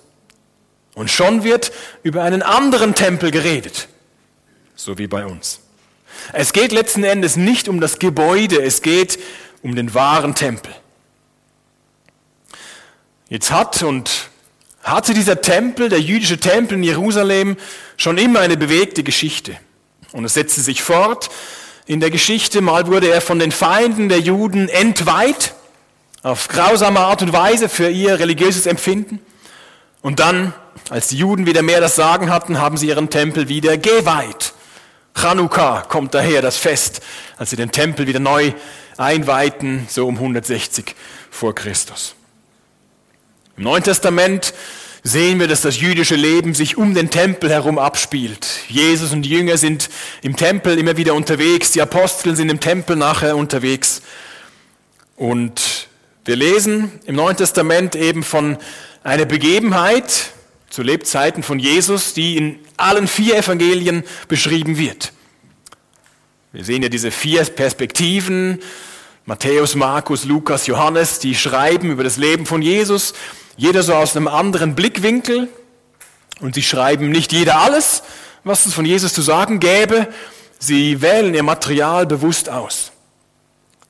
Und 0.97 1.11
schon 1.11 1.45
wird 1.45 1.73
über 2.03 2.23
einen 2.23 2.43
anderen 2.43 2.95
Tempel 2.95 3.31
geredet, 3.31 3.87
so 4.75 4.97
wie 4.97 5.07
bei 5.07 5.27
uns. 5.27 5.61
Es 6.33 6.55
geht 6.55 6.73
letzten 6.73 7.05
Endes 7.05 7.37
nicht 7.37 7.69
um 7.69 7.83
das 7.83 7.99
Gebäude, 7.99 8.63
es 8.63 8.81
geht 8.81 9.19
um 9.61 9.77
den 9.77 9.93
wahren 9.93 10.35
Tempel. 10.35 10.75
Jetzt 13.29 13.51
hat 13.51 13.83
und 13.83 14.31
hatte 14.83 15.13
dieser 15.13 15.43
Tempel, 15.43 15.91
der 15.91 16.01
jüdische 16.01 16.39
Tempel 16.39 16.79
in 16.79 16.83
Jerusalem, 16.83 17.59
schon 17.99 18.17
immer 18.17 18.41
eine 18.41 18.57
bewegte 18.57 19.03
Geschichte. 19.03 19.55
Und 20.13 20.25
es 20.25 20.33
setzte 20.33 20.63
sich 20.63 20.83
fort 20.83 21.29
in 21.85 22.01
der 22.01 22.11
Geschichte. 22.11 22.63
Mal 22.63 22.87
wurde 22.87 23.09
er 23.09 23.21
von 23.21 23.39
den 23.39 23.53
Feinden 23.53 24.09
der 24.09 24.21
Juden 24.21 24.71
entweiht, 24.71 25.53
auf 26.23 26.49
grausame 26.49 27.01
Art 27.01 27.21
und 27.21 27.35
Weise 27.35 27.69
für 27.69 27.91
ihr 27.91 28.19
religiöses 28.19 28.65
Empfinden. 28.65 29.21
Und 30.07 30.21
dann, 30.21 30.55
als 30.89 31.09
die 31.09 31.19
Juden 31.19 31.47
wieder 31.47 31.63
mehr 31.63 31.81
das 31.81 31.97
Sagen 31.97 32.31
hatten, 32.31 32.61
haben 32.61 32.77
sie 32.77 32.87
ihren 32.87 33.11
Tempel 33.11 33.49
wieder 33.49 33.77
geweiht. 33.77 34.53
Chanukka 35.21 35.81
kommt 35.89 36.15
daher, 36.15 36.43
das 36.43 36.57
Fest, 36.57 37.01
als 37.39 37.51
sie 37.51 37.57
den 37.57 37.73
Tempel 37.73 38.07
wieder 38.07 38.21
neu 38.21 38.53
einweihten, 38.99 39.85
so 39.89 40.07
um 40.07 40.15
160 40.15 40.95
vor 41.29 41.57
Christus. 41.57 42.15
Im 43.57 43.65
Neuen 43.65 43.83
Testament 43.83 44.55
sehen 45.03 45.41
wir, 45.41 45.49
dass 45.49 45.63
das 45.63 45.81
jüdische 45.81 46.15
Leben 46.15 46.55
sich 46.55 46.77
um 46.77 46.95
den 46.95 47.11
Tempel 47.11 47.51
herum 47.51 47.77
abspielt. 47.77 48.47
Jesus 48.69 49.13
und 49.13 49.23
die 49.23 49.31
Jünger 49.31 49.57
sind 49.57 49.91
im 50.23 50.37
Tempel 50.37 50.79
immer 50.79 50.97
wieder 50.97 51.15
unterwegs, 51.15 51.73
die 51.73 51.83
Apostel 51.83 52.37
sind 52.37 52.49
im 52.49 52.61
Tempel 52.61 52.95
nachher 52.95 53.37
unterwegs. 53.37 54.03
Und 55.17 55.89
wir 56.25 56.37
lesen 56.37 56.93
im 57.07 57.17
Neuen 57.17 57.37
Testament 57.37 57.97
eben 57.97 58.23
von 58.23 58.57
einer 59.07 59.25
Begebenheit 59.25 60.33
zu 60.69 60.83
Lebzeiten 60.83 61.43
von 61.43 61.59
Jesus, 61.59 62.13
die 62.13 62.37
in 62.37 62.59
allen 62.77 63.07
vier 63.07 63.37
Evangelien 63.37 64.05
beschrieben 64.29 64.77
wird. 64.77 65.13
Wir 66.53 66.65
sehen 66.65 66.83
ja 66.83 66.89
diese 66.89 67.11
vier 67.11 67.45
Perspektiven, 67.45 68.61
Matthäus, 69.25 69.75
Markus, 69.75 70.25
Lukas, 70.25 70.67
Johannes, 70.67 71.19
die 71.19 71.35
schreiben 71.35 71.91
über 71.91 72.05
das 72.05 72.17
Leben 72.17 72.47
von 72.47 72.63
Jesus 72.63 73.15
jeder 73.57 73.83
so 73.83 73.95
aus 73.95 74.17
einem 74.17 74.29
anderen 74.29 74.75
Blickwinkel. 74.75 75.49
Und 76.41 76.55
sie 76.55 76.63
schreiben 76.63 77.09
nicht 77.09 77.33
jeder 77.33 77.59
alles, 77.61 78.03
was 78.45 78.67
es 78.67 78.75
von 78.75 78.85
Jesus 78.85 79.15
zu 79.15 79.23
sagen 79.23 79.61
gäbe. 79.61 80.09
Sie 80.59 81.01
wählen 81.01 81.35
ihr 81.35 81.43
Material 81.43 82.07
bewusst 82.07 82.51
aus. 82.51 82.93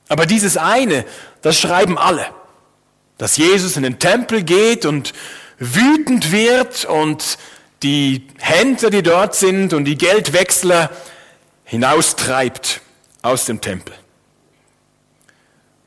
Aber 0.07 0.25
dieses 0.25 0.55
eine, 0.55 1.05
das 1.41 1.59
schreiben 1.59 1.97
alle. 1.97 2.25
Dass 3.17 3.37
Jesus 3.37 3.77
in 3.77 3.83
den 3.83 3.99
Tempel 3.99 4.43
geht 4.43 4.85
und 4.85 5.13
wütend 5.59 6.31
wird 6.31 6.85
und 6.85 7.37
die 7.83 8.27
Händler, 8.39 8.89
die 8.89 9.03
dort 9.03 9.35
sind 9.35 9.73
und 9.73 9.85
die 9.85 9.97
Geldwechsler 9.97 10.89
hinaustreibt 11.63 12.81
aus 13.21 13.45
dem 13.45 13.61
Tempel. 13.61 13.93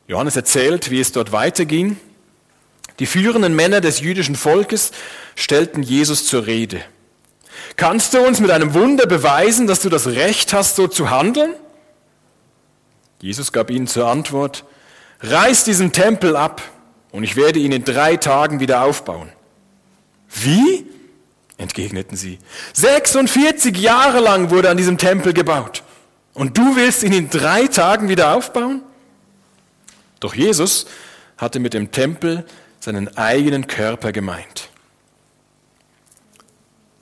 Johannes 0.06 0.36
erzählt, 0.36 0.90
wie 0.90 1.00
es 1.00 1.12
dort 1.12 1.32
weiterging. 1.32 1.96
Die 2.98 3.06
führenden 3.06 3.54
Männer 3.54 3.80
des 3.80 4.00
jüdischen 4.00 4.34
Volkes 4.34 4.90
stellten 5.36 5.82
Jesus 5.82 6.26
zur 6.26 6.46
Rede. 6.46 6.82
Kannst 7.76 8.12
du 8.14 8.20
uns 8.20 8.40
mit 8.40 8.50
einem 8.50 8.74
Wunder 8.74 9.06
beweisen, 9.06 9.66
dass 9.66 9.80
du 9.80 9.88
das 9.88 10.08
Recht 10.08 10.52
hast, 10.52 10.76
so 10.76 10.86
zu 10.88 11.10
handeln? 11.10 11.54
Jesus 13.20 13.52
gab 13.52 13.70
ihnen 13.70 13.86
zur 13.86 14.08
Antwort, 14.08 14.64
reiß 15.20 15.64
diesen 15.64 15.92
Tempel 15.92 16.36
ab 16.36 16.62
und 17.12 17.24
ich 17.24 17.36
werde 17.36 17.58
ihn 17.58 17.72
in 17.72 17.84
drei 17.84 18.16
Tagen 18.16 18.60
wieder 18.60 18.82
aufbauen. 18.82 19.30
Wie? 20.28 20.86
entgegneten 21.56 22.16
sie. 22.16 22.38
46 22.72 23.76
Jahre 23.76 24.20
lang 24.20 24.50
wurde 24.50 24.70
an 24.70 24.78
diesem 24.78 24.96
Tempel 24.96 25.32
gebaut 25.34 25.82
und 26.32 26.56
du 26.56 26.76
willst 26.76 27.02
ihn 27.02 27.12
in 27.12 27.28
drei 27.28 27.66
Tagen 27.66 28.08
wieder 28.08 28.34
aufbauen? 28.34 28.82
Doch 30.20 30.34
Jesus 30.34 30.86
hatte 31.36 31.60
mit 31.60 31.74
dem 31.74 31.90
Tempel 31.90 32.46
seinen 32.80 33.14
eigenen 33.16 33.66
Körper 33.66 34.12
gemeint. 34.12 34.70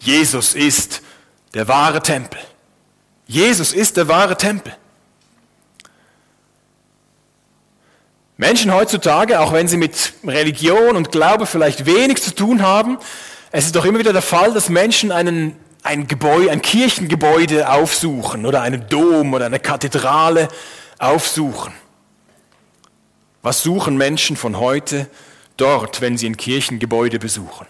Jesus 0.01 0.55
ist 0.55 1.03
der 1.55 1.69
wahre 1.69 2.01
Tempel. 2.01 2.41
Jesus 3.27 3.73
ist 3.73 3.97
der 3.97 4.09
wahre 4.09 4.37
Tempel. 4.37 4.75
Menschen 8.39 8.73
heutzutage, 8.73 9.41
auch 9.41 9.53
wenn 9.53 9.67
sie 9.67 9.77
mit 9.77 10.15
Religion 10.25 10.97
und 10.97 11.11
Glaube 11.11 11.45
vielleicht 11.45 11.87
wenig 11.87 12.23
zu 12.23 12.33
tun 12.35 12.63
haben, 12.63 12.99
es 13.51 13.67
ist 13.67 13.75
doch 13.75 13.85
immer 13.85 13.99
wieder 13.99 14.13
der 14.13 14.23
Fall, 14.23 14.55
dass 14.55 14.69
Menschen 14.69 15.11
einen, 15.11 15.57
ein 15.83 16.07
Gebäude, 16.07 16.53
ein 16.53 16.63
Kirchengebäude 16.63 17.69
aufsuchen 17.69 18.47
oder 18.47 18.63
einen 18.63 18.89
Dom 18.89 19.35
oder 19.35 19.47
eine 19.47 19.59
Kathedrale 19.59 20.47
aufsuchen. 21.01 21.73
Was 23.43 23.65
suchen 23.65 23.97
Menschen 23.97 24.37
von 24.37 24.61
heute 24.61 25.09
dort, 25.57 26.01
wenn 26.01 26.17
sie 26.17 26.29
ein 26.29 26.37
Kirchengebäude 26.37 27.19
besuchen. 27.19 27.67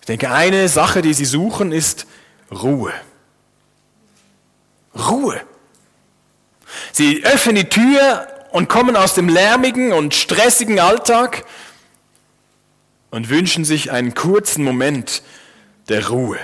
Ich 0.00 0.06
denke, 0.06 0.30
eine 0.30 0.68
Sache, 0.68 1.00
die 1.00 1.14
sie 1.14 1.24
suchen, 1.24 1.72
ist 1.72 2.06
Ruhe. 2.52 2.92
Ruhe. 4.94 5.40
Sie 6.92 7.24
öffnen 7.24 7.56
die 7.56 7.68
Tür 7.68 8.28
und 8.56 8.70
kommen 8.70 8.96
aus 8.96 9.12
dem 9.12 9.28
lärmigen 9.28 9.92
und 9.92 10.14
stressigen 10.14 10.80
Alltag 10.80 11.44
und 13.10 13.28
wünschen 13.28 13.66
sich 13.66 13.92
einen 13.92 14.14
kurzen 14.14 14.64
Moment 14.64 15.22
der 15.90 16.08
Ruhe. 16.08 16.38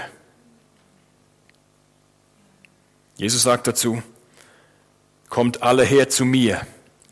Jesus 3.16 3.44
sagt 3.44 3.66
dazu, 3.66 4.02
kommt 5.30 5.62
alle 5.62 5.84
her 5.84 6.10
zu 6.10 6.26
mir, 6.26 6.60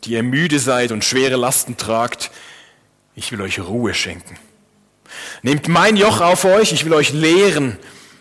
die 0.03 0.11
ihr 0.11 0.21
müde 0.21 0.59
seid 0.59 0.91
und 0.91 1.03
schwere 1.03 1.35
Lasten 1.35 1.77
tragt, 1.77 2.29
ich 3.15 3.31
will 3.31 3.41
euch 3.41 3.59
Ruhe 3.59 3.95
schenken. 3.95 4.37
Nehmt 5.41 5.67
mein 5.67 5.97
Joch 5.97 6.21
auf 6.21 6.45
euch, 6.45 6.73
ich 6.73 6.85
will 6.85 6.93
euch 6.93 7.11
lehren, 7.11 7.79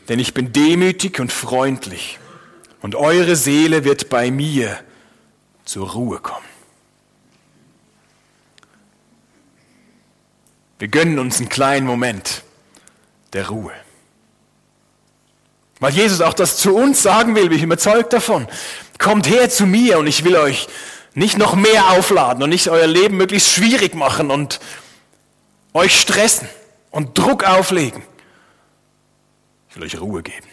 denn 0.09 0.19
ich 0.19 0.33
bin 0.33 0.55
demütig 0.55 1.21
und 1.21 1.31
freundlich, 1.31 2.19
und 2.81 2.95
eure 2.95 3.37
Seele 3.37 3.85
wird 3.85 4.09
bei 4.09 4.31
mir 4.31 4.79
zur 5.67 5.91
Ruhe 5.91 6.21
kommen. 6.21 6.50
Wir 10.81 10.89
gönnen 10.89 11.19
uns 11.19 11.39
einen 11.39 11.51
kleinen 11.51 11.87
Moment 11.87 12.43
der 13.35 13.49
Ruhe. 13.49 13.73
Weil 15.79 15.93
Jesus 15.93 16.23
auch 16.23 16.33
das 16.33 16.57
zu 16.57 16.75
uns 16.75 17.03
sagen 17.03 17.37
will, 17.37 17.51
bin 17.51 17.59
ich 17.59 17.63
überzeugt 17.63 18.15
davon. 18.15 18.49
Kommt 18.99 19.29
her 19.29 19.51
zu 19.51 19.67
mir 19.67 19.99
und 19.99 20.07
ich 20.07 20.25
will 20.25 20.37
euch 20.37 20.69
nicht 21.15 21.37
noch 21.37 21.55
mehr 21.55 21.91
aufladen 21.91 22.43
und 22.43 22.49
nicht 22.49 22.69
euer 22.69 22.87
Leben 22.87 23.19
möglichst 23.19 23.51
schwierig 23.51 23.95
machen 23.95 24.31
und 24.31 24.59
euch 25.75 26.01
stressen 26.01 26.49
und 26.91 27.17
Druck 27.17 27.45
auflegen. 27.45 28.03
Ich 29.69 29.77
will 29.77 29.85
euch 29.85 30.01
Ruhe 30.01 30.23
geben. 30.23 30.50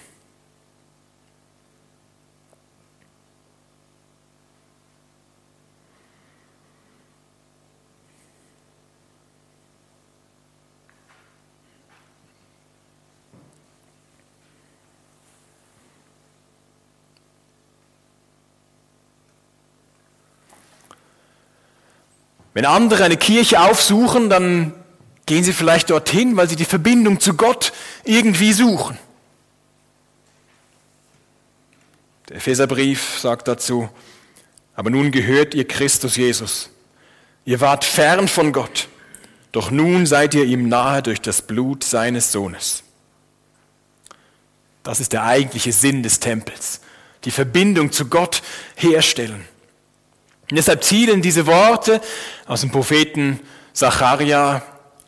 Wenn 22.57 22.65
andere 22.65 23.03
eine 23.03 23.17
Kirche 23.17 23.61
aufsuchen, 23.61 24.31
dann 24.31 24.73
gehen 25.27 25.43
sie 25.43 25.53
vielleicht 25.53 25.91
dorthin, 25.91 26.35
weil 26.37 26.49
sie 26.49 26.55
die 26.55 26.65
Verbindung 26.65 27.19
zu 27.19 27.35
Gott 27.35 27.71
irgendwie 28.03 28.51
suchen. 28.51 28.97
Der 32.27 32.37
Epheserbrief 32.37 33.19
sagt 33.19 33.47
dazu, 33.47 33.89
aber 34.73 34.89
nun 34.89 35.11
gehört 35.11 35.53
ihr 35.53 35.67
Christus 35.67 36.15
Jesus. 36.15 36.71
Ihr 37.45 37.61
wart 37.61 37.85
fern 37.85 38.27
von 38.27 38.51
Gott, 38.51 38.87
doch 39.51 39.69
nun 39.69 40.07
seid 40.07 40.33
ihr 40.33 40.45
ihm 40.45 40.67
nahe 40.67 41.03
durch 41.03 41.21
das 41.21 41.43
Blut 41.43 41.83
seines 41.83 42.31
Sohnes. 42.31 42.81
Das 44.81 44.99
ist 44.99 45.13
der 45.13 45.25
eigentliche 45.25 45.73
Sinn 45.73 46.01
des 46.01 46.19
Tempels, 46.19 46.81
die 47.23 47.29
Verbindung 47.29 47.91
zu 47.91 48.07
Gott 48.07 48.41
herstellen. 48.75 49.45
Und 50.49 50.55
deshalb 50.55 50.83
zielen 50.83 51.21
diese 51.21 51.45
Worte 51.45 52.01
aus 52.45 52.61
dem 52.61 52.71
Propheten 52.71 53.39
Zacharia 53.73 54.61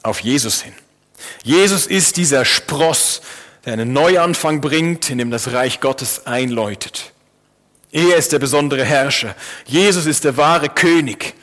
auf 0.03 0.19
Jesus 0.19 0.62
hin. 0.62 0.74
Jesus 1.43 1.88
ist 1.88 2.17
dieser 2.17 2.46
Spross, 2.46 3.22
der 3.65 3.74
einen 3.74 3.93
Neuanfang 3.93 4.62
bringt, 4.62 5.10
in 5.10 5.17
dem 5.17 5.31
das 5.31 5.51
Reich 5.51 5.79
Gottes 5.79 6.25
einläutet. 6.25 7.13
Er 7.91 8.17
ist 8.17 8.32
der 8.32 8.39
besondere 8.39 8.84
Herrscher. 8.86 9.36
Jesus 9.65 10.06
ist 10.06 10.23
der 10.23 10.38
wahre 10.38 10.69
König. 10.69 11.34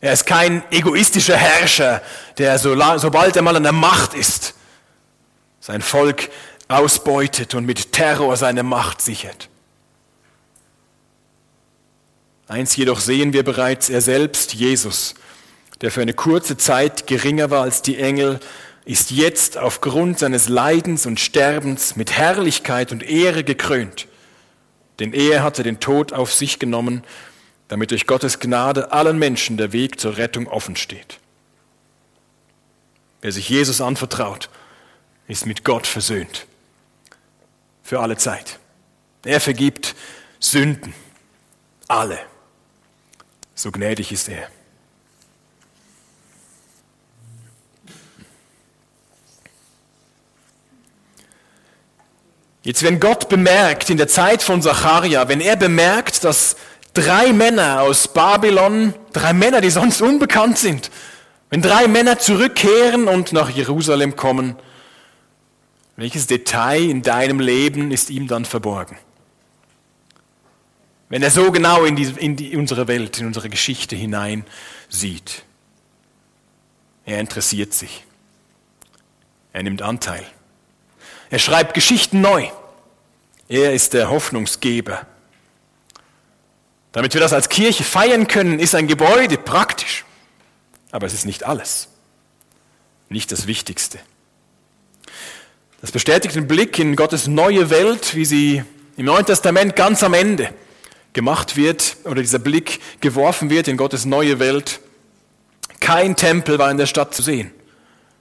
Er 0.00 0.12
ist 0.12 0.26
kein 0.26 0.62
egoistischer 0.70 1.36
Herrscher, 1.36 2.02
der 2.38 2.58
so, 2.58 2.76
sobald 2.98 3.36
er 3.36 3.42
mal 3.42 3.56
an 3.56 3.62
der 3.62 3.72
Macht 3.72 4.14
ist, 4.14 4.54
sein 5.60 5.82
Volk 5.82 6.30
ausbeutet 6.68 7.54
und 7.54 7.64
mit 7.66 7.92
Terror 7.92 8.36
seine 8.36 8.62
Macht 8.62 9.00
sichert. 9.00 9.48
Eins 12.46 12.76
jedoch 12.76 13.00
sehen 13.00 13.32
wir 13.32 13.42
bereits, 13.42 13.88
er 13.88 14.00
selbst, 14.00 14.54
Jesus, 14.54 15.14
der 15.80 15.90
für 15.90 16.02
eine 16.02 16.14
kurze 16.14 16.56
Zeit 16.56 17.06
geringer 17.06 17.50
war 17.50 17.62
als 17.62 17.82
die 17.82 17.98
Engel, 17.98 18.40
ist 18.84 19.10
jetzt 19.10 19.56
aufgrund 19.56 20.18
seines 20.18 20.48
Leidens 20.48 21.06
und 21.06 21.18
Sterbens 21.18 21.96
mit 21.96 22.12
Herrlichkeit 22.12 22.92
und 22.92 23.02
Ehre 23.02 23.44
gekrönt. 23.44 24.06
Denn 24.98 25.12
er 25.12 25.42
hatte 25.42 25.62
den 25.62 25.80
Tod 25.80 26.12
auf 26.12 26.32
sich 26.32 26.58
genommen, 26.58 27.02
damit 27.68 27.90
durch 27.90 28.06
Gottes 28.06 28.40
Gnade 28.40 28.92
allen 28.92 29.18
Menschen 29.18 29.56
der 29.56 29.72
Weg 29.72 29.98
zur 29.98 30.18
Rettung 30.18 30.46
offen 30.46 30.76
steht. 30.76 31.18
Wer 33.22 33.32
sich 33.32 33.48
Jesus 33.48 33.80
anvertraut, 33.80 34.50
ist 35.28 35.46
mit 35.46 35.64
Gott 35.64 35.86
versöhnt. 35.86 36.46
Für 37.82 38.00
alle 38.00 38.18
Zeit. 38.18 38.58
Er 39.24 39.40
vergibt 39.40 39.94
Sünden. 40.38 40.92
Alle. 41.88 42.18
So 43.54 43.70
gnädig 43.70 44.12
ist 44.12 44.28
er. 44.28 44.48
Jetzt, 52.62 52.82
wenn 52.82 52.98
Gott 52.98 53.28
bemerkt, 53.28 53.90
in 53.90 53.98
der 53.98 54.08
Zeit 54.08 54.42
von 54.42 54.62
Zacharia, 54.62 55.28
wenn 55.28 55.42
er 55.42 55.56
bemerkt, 55.56 56.24
dass 56.24 56.56
drei 56.94 57.32
Männer 57.34 57.82
aus 57.82 58.08
Babylon, 58.08 58.94
drei 59.12 59.34
Männer, 59.34 59.60
die 59.60 59.68
sonst 59.68 60.00
unbekannt 60.00 60.56
sind, 60.56 60.90
wenn 61.50 61.60
drei 61.60 61.88
Männer 61.88 62.18
zurückkehren 62.18 63.06
und 63.06 63.32
nach 63.32 63.50
Jerusalem 63.50 64.16
kommen, 64.16 64.56
welches 65.96 66.26
Detail 66.26 66.88
in 66.88 67.02
deinem 67.02 67.38
Leben 67.38 67.92
ist 67.92 68.08
ihm 68.08 68.28
dann 68.28 68.46
verborgen? 68.46 68.96
Wenn 71.14 71.22
er 71.22 71.30
so 71.30 71.52
genau 71.52 71.84
in, 71.84 71.94
die, 71.94 72.12
in 72.18 72.34
die, 72.34 72.56
unsere 72.56 72.88
Welt, 72.88 73.20
in 73.20 73.28
unsere 73.28 73.48
Geschichte 73.48 73.94
hinein 73.94 74.44
sieht. 74.88 75.44
Er 77.06 77.20
interessiert 77.20 77.72
sich. 77.72 78.02
Er 79.52 79.62
nimmt 79.62 79.80
Anteil. 79.80 80.26
Er 81.30 81.38
schreibt 81.38 81.72
Geschichten 81.74 82.20
neu. 82.20 82.48
Er 83.48 83.74
ist 83.74 83.92
der 83.92 84.10
Hoffnungsgeber. 84.10 85.06
Damit 86.90 87.14
wir 87.14 87.20
das 87.20 87.32
als 87.32 87.48
Kirche 87.48 87.84
feiern 87.84 88.26
können, 88.26 88.58
ist 88.58 88.74
ein 88.74 88.88
Gebäude 88.88 89.38
praktisch. 89.38 90.04
Aber 90.90 91.06
es 91.06 91.14
ist 91.14 91.26
nicht 91.26 91.44
alles. 91.44 91.86
Nicht 93.08 93.30
das 93.30 93.46
Wichtigste. 93.46 94.00
Das 95.80 95.92
bestätigt 95.92 96.34
den 96.34 96.48
Blick 96.48 96.76
in 96.80 96.96
Gottes 96.96 97.28
neue 97.28 97.70
Welt, 97.70 98.16
wie 98.16 98.24
sie 98.24 98.64
im 98.96 99.06
Neuen 99.06 99.24
Testament 99.24 99.76
ganz 99.76 100.02
am 100.02 100.14
Ende 100.14 100.52
gemacht 101.14 101.56
wird 101.56 101.96
oder 102.04 102.20
dieser 102.20 102.38
Blick 102.38 102.80
geworfen 103.00 103.48
wird 103.48 103.68
in 103.68 103.78
Gottes 103.78 104.04
neue 104.04 104.38
Welt. 104.38 104.80
Kein 105.80 106.16
Tempel 106.16 106.58
war 106.58 106.70
in 106.70 106.76
der 106.76 106.86
Stadt 106.86 107.14
zu 107.14 107.22
sehen, 107.22 107.50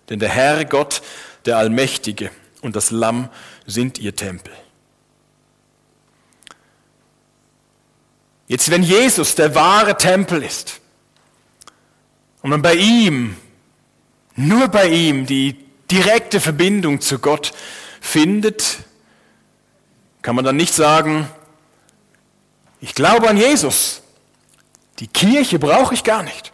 denn 0.09 0.19
der 0.19 0.29
Herr 0.29 0.63
Gott, 0.63 1.01
der 1.45 1.57
Allmächtige 1.57 2.31
und 2.61 2.75
das 2.75 2.91
Lamm 2.91 3.27
sind 3.65 3.99
ihr 3.99 4.15
Tempel. 4.15 4.53
Jetzt, 8.47 8.69
wenn 8.69 8.83
Jesus 8.83 9.35
der 9.35 9.55
wahre 9.55 9.97
Tempel 9.97 10.43
ist 10.43 10.79
und 12.41 12.49
man 12.49 12.61
bei 12.61 12.75
ihm, 12.75 13.35
nur 14.35 14.67
bei 14.67 14.89
ihm 14.89 15.25
die 15.25 15.57
direkte 15.89 16.39
Verbindung 16.39 17.01
zu 17.01 17.19
Gott 17.19 17.53
findet, 18.01 18.79
kann 20.21 20.35
man 20.35 20.45
dann 20.45 20.55
nicht 20.55 20.73
sagen, 20.73 21.27
ich 22.83 22.95
glaube 22.95 23.29
an 23.29 23.37
Jesus. 23.37 24.01
Die 24.99 25.07
Kirche 25.07 25.57
brauche 25.57 25.93
ich 25.93 26.03
gar 26.03 26.21
nicht. 26.21 26.51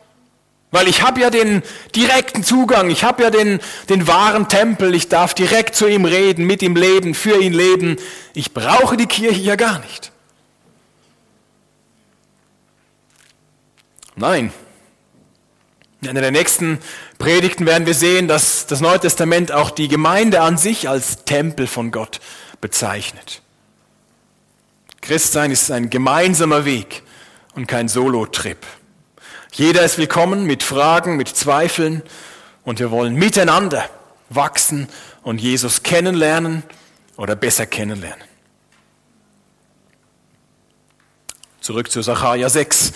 Weil 0.70 0.88
ich 0.88 1.02
habe 1.02 1.20
ja 1.20 1.32
den 1.32 1.64
direkten 1.96 2.44
Zugang, 2.44 2.92
ich 2.92 3.04
habe 3.04 3.24
ja 3.24 3.32
den, 3.32 3.60
den 3.90 4.06
wahren 4.06 4.48
Tempel, 4.48 4.94
ich 4.94 5.10
darf 5.10 5.34
direkt 5.34 5.76
zu 5.76 5.88
ihm 5.88 6.06
reden, 6.06 6.46
mit 6.46 6.62
ihm 6.62 6.76
leben, 6.76 7.16
für 7.16 7.42
ihn 7.42 7.54
leben. 7.54 7.98
Ich 8.36 8.54
brauche 8.54 8.96
die 8.96 9.08
Kirche 9.08 9.42
ja 9.42 9.56
gar 9.56 9.80
nicht. 9.80 10.12
Nein. 14.16 14.54
In 16.02 16.10
einer 16.10 16.22
der 16.22 16.32
nächsten 16.32 16.78
Predigten 17.18 17.66
werden 17.66 17.88
wir 17.88 17.96
sehen, 17.96 18.28
dass 18.28 18.68
das 18.68 18.82
Neue 18.82 19.00
Testament 19.00 19.52
auch 19.52 19.72
die 19.72 19.88
Gemeinde 19.88 20.42
an 20.42 20.60
sich 20.60 20.88
als 20.88 21.26
Tempel 21.26 21.66
von 21.66 21.90
Gott 21.90 22.20
bezeichnet. 22.62 23.42
Christsein 25.02 25.52
ist 25.52 25.72
ein 25.72 25.90
gemeinsamer 25.90 26.66
Weg 26.66 27.04
und 27.56 27.68
kein 27.68 27.88
Solo-Trip. 27.88 28.58
Jeder 29.52 29.84
ist 29.84 29.98
willkommen 29.98 30.46
mit 30.46 30.64
Fragen, 30.64 31.18
mit 31.18 31.28
Zweifeln 31.28 32.04
und 32.64 32.80
wir 32.80 32.92
wollen 32.92 33.16
miteinander 33.16 33.90
wachsen 34.30 34.88
und 35.24 35.42
Jesus 35.42 35.84
kennenlernen 35.84 36.64
oder 37.18 37.36
besser 37.36 37.66
kennenlernen. 37.66 38.24
Zurück 41.62 41.92
zu 41.92 42.02
Sacharja 42.02 42.50
6. 42.50 42.94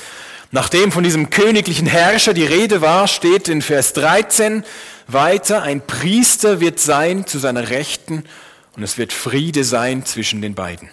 Nachdem 0.52 0.92
von 0.92 1.04
diesem 1.04 1.30
königlichen 1.32 1.88
Herrscher 1.88 2.34
die 2.34 2.46
Rede 2.46 2.82
war, 2.82 3.08
steht 3.08 3.50
in 3.50 3.62
Vers 3.62 3.94
13 3.94 4.64
weiter, 5.08 5.64
ein 5.64 5.86
Priester 5.86 6.60
wird 6.60 6.80
sein 6.80 7.26
zu 7.26 7.40
seiner 7.40 7.70
Rechten 7.70 8.24
und 8.76 8.84
es 8.84 8.98
wird 8.98 9.12
Friede 9.12 9.64
sein 9.64 10.06
zwischen 10.06 10.42
den 10.42 10.54
beiden. 10.56 10.90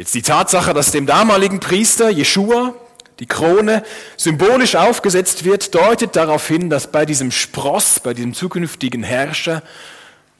Jetzt 0.00 0.14
die 0.14 0.22
Tatsache, 0.22 0.72
dass 0.72 0.92
dem 0.92 1.04
damaligen 1.04 1.60
Priester 1.60 2.08
Jeschua 2.08 2.74
die 3.18 3.26
Krone 3.26 3.84
symbolisch 4.16 4.74
aufgesetzt 4.74 5.44
wird, 5.44 5.74
deutet 5.74 6.16
darauf 6.16 6.48
hin, 6.48 6.70
dass 6.70 6.90
bei 6.90 7.04
diesem 7.04 7.30
Spross, 7.30 8.00
bei 8.00 8.14
diesem 8.14 8.32
zukünftigen 8.32 9.02
Herrscher, 9.02 9.62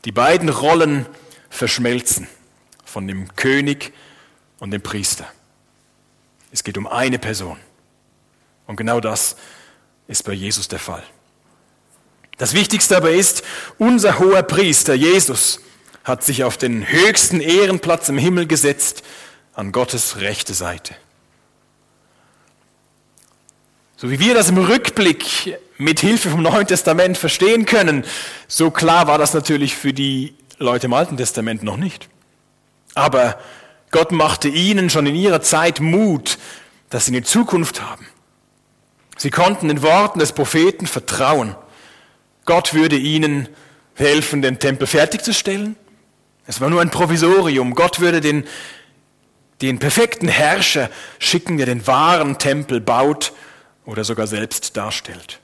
die 0.06 0.12
beiden 0.12 0.48
Rollen 0.48 1.04
verschmelzen 1.50 2.26
von 2.86 3.06
dem 3.06 3.36
König 3.36 3.92
und 4.60 4.70
dem 4.70 4.80
Priester. 4.80 5.26
Es 6.50 6.64
geht 6.64 6.78
um 6.78 6.86
eine 6.86 7.18
Person. 7.18 7.58
Und 8.66 8.76
genau 8.76 8.98
das 8.98 9.36
ist 10.08 10.24
bei 10.24 10.32
Jesus 10.32 10.68
der 10.68 10.78
Fall. 10.78 11.02
Das 12.38 12.54
Wichtigste 12.54 12.96
aber 12.96 13.10
ist, 13.10 13.42
unser 13.76 14.20
hoher 14.20 14.42
Priester 14.42 14.94
Jesus 14.94 15.60
hat 16.02 16.24
sich 16.24 16.44
auf 16.44 16.56
den 16.56 16.90
höchsten 16.90 17.40
Ehrenplatz 17.42 18.08
im 18.08 18.16
Himmel 18.16 18.46
gesetzt, 18.46 19.02
an 19.54 19.72
Gottes 19.72 20.18
rechte 20.18 20.54
Seite. 20.54 20.94
So 23.96 24.10
wie 24.10 24.18
wir 24.18 24.34
das 24.34 24.48
im 24.48 24.58
Rückblick 24.58 25.58
mit 25.76 26.00
Hilfe 26.00 26.30
vom 26.30 26.42
Neuen 26.42 26.66
Testament 26.66 27.18
verstehen 27.18 27.66
können, 27.66 28.04
so 28.48 28.70
klar 28.70 29.06
war 29.06 29.18
das 29.18 29.34
natürlich 29.34 29.76
für 29.76 29.92
die 29.92 30.34
Leute 30.58 30.86
im 30.86 30.94
Alten 30.94 31.16
Testament 31.16 31.62
noch 31.62 31.76
nicht. 31.76 32.08
Aber 32.94 33.38
Gott 33.90 34.12
machte 34.12 34.48
ihnen 34.48 34.88
schon 34.88 35.06
in 35.06 35.14
ihrer 35.14 35.42
Zeit 35.42 35.80
Mut, 35.80 36.38
dass 36.88 37.06
sie 37.06 37.12
eine 37.12 37.22
Zukunft 37.22 37.82
haben. 37.82 38.06
Sie 39.16 39.30
konnten 39.30 39.68
den 39.68 39.82
Worten 39.82 40.18
des 40.18 40.32
Propheten 40.32 40.86
vertrauen. 40.86 41.54
Gott 42.46 42.72
würde 42.72 42.96
ihnen 42.96 43.48
helfen, 43.94 44.40
den 44.40 44.58
Tempel 44.58 44.86
fertigzustellen. 44.86 45.76
Es 46.46 46.60
war 46.60 46.70
nur 46.70 46.80
ein 46.80 46.90
Provisorium. 46.90 47.74
Gott 47.74 48.00
würde 48.00 48.20
den, 48.20 48.44
den 49.62 49.78
perfekten 49.78 50.28
Herrscher 50.28 50.90
schicken, 51.18 51.56
der 51.56 51.66
den 51.66 51.86
wahren 51.86 52.38
Tempel 52.38 52.80
baut 52.80 53.32
oder 53.84 54.04
sogar 54.04 54.26
selbst 54.26 54.76
darstellt. 54.76 55.40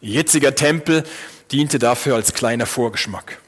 Ihr 0.00 0.12
jetziger 0.12 0.54
Tempel 0.54 1.04
diente 1.50 1.78
dafür 1.78 2.16
als 2.16 2.34
kleiner 2.34 2.66
Vorgeschmack. 2.66 3.38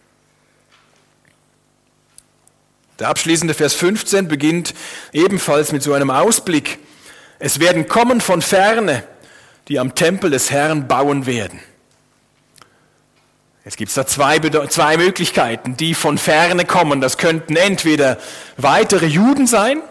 Der 2.98 3.08
abschließende 3.08 3.52
Vers 3.52 3.74
15 3.74 4.28
beginnt 4.28 4.74
ebenfalls 5.12 5.72
mit 5.72 5.82
so 5.82 5.92
einem 5.92 6.10
Ausblick. 6.10 6.78
Es 7.38 7.60
werden 7.60 7.88
kommen 7.88 8.22
von 8.22 8.40
ferne, 8.40 9.04
die 9.68 9.78
am 9.78 9.94
Tempel 9.94 10.30
des 10.30 10.50
Herrn 10.50 10.88
bauen 10.88 11.26
werden. 11.26 11.60
Jetzt 13.66 13.76
gibt 13.76 13.90
es 13.90 13.94
da 13.96 14.06
zwei, 14.06 14.38
zwei 14.68 14.96
Möglichkeiten, 14.96 15.76
die 15.76 15.92
von 15.92 16.16
ferne 16.16 16.64
kommen. 16.64 17.02
Das 17.02 17.18
könnten 17.18 17.54
entweder 17.54 18.16
weitere 18.56 19.04
Juden 19.04 19.46
sein, 19.46 19.82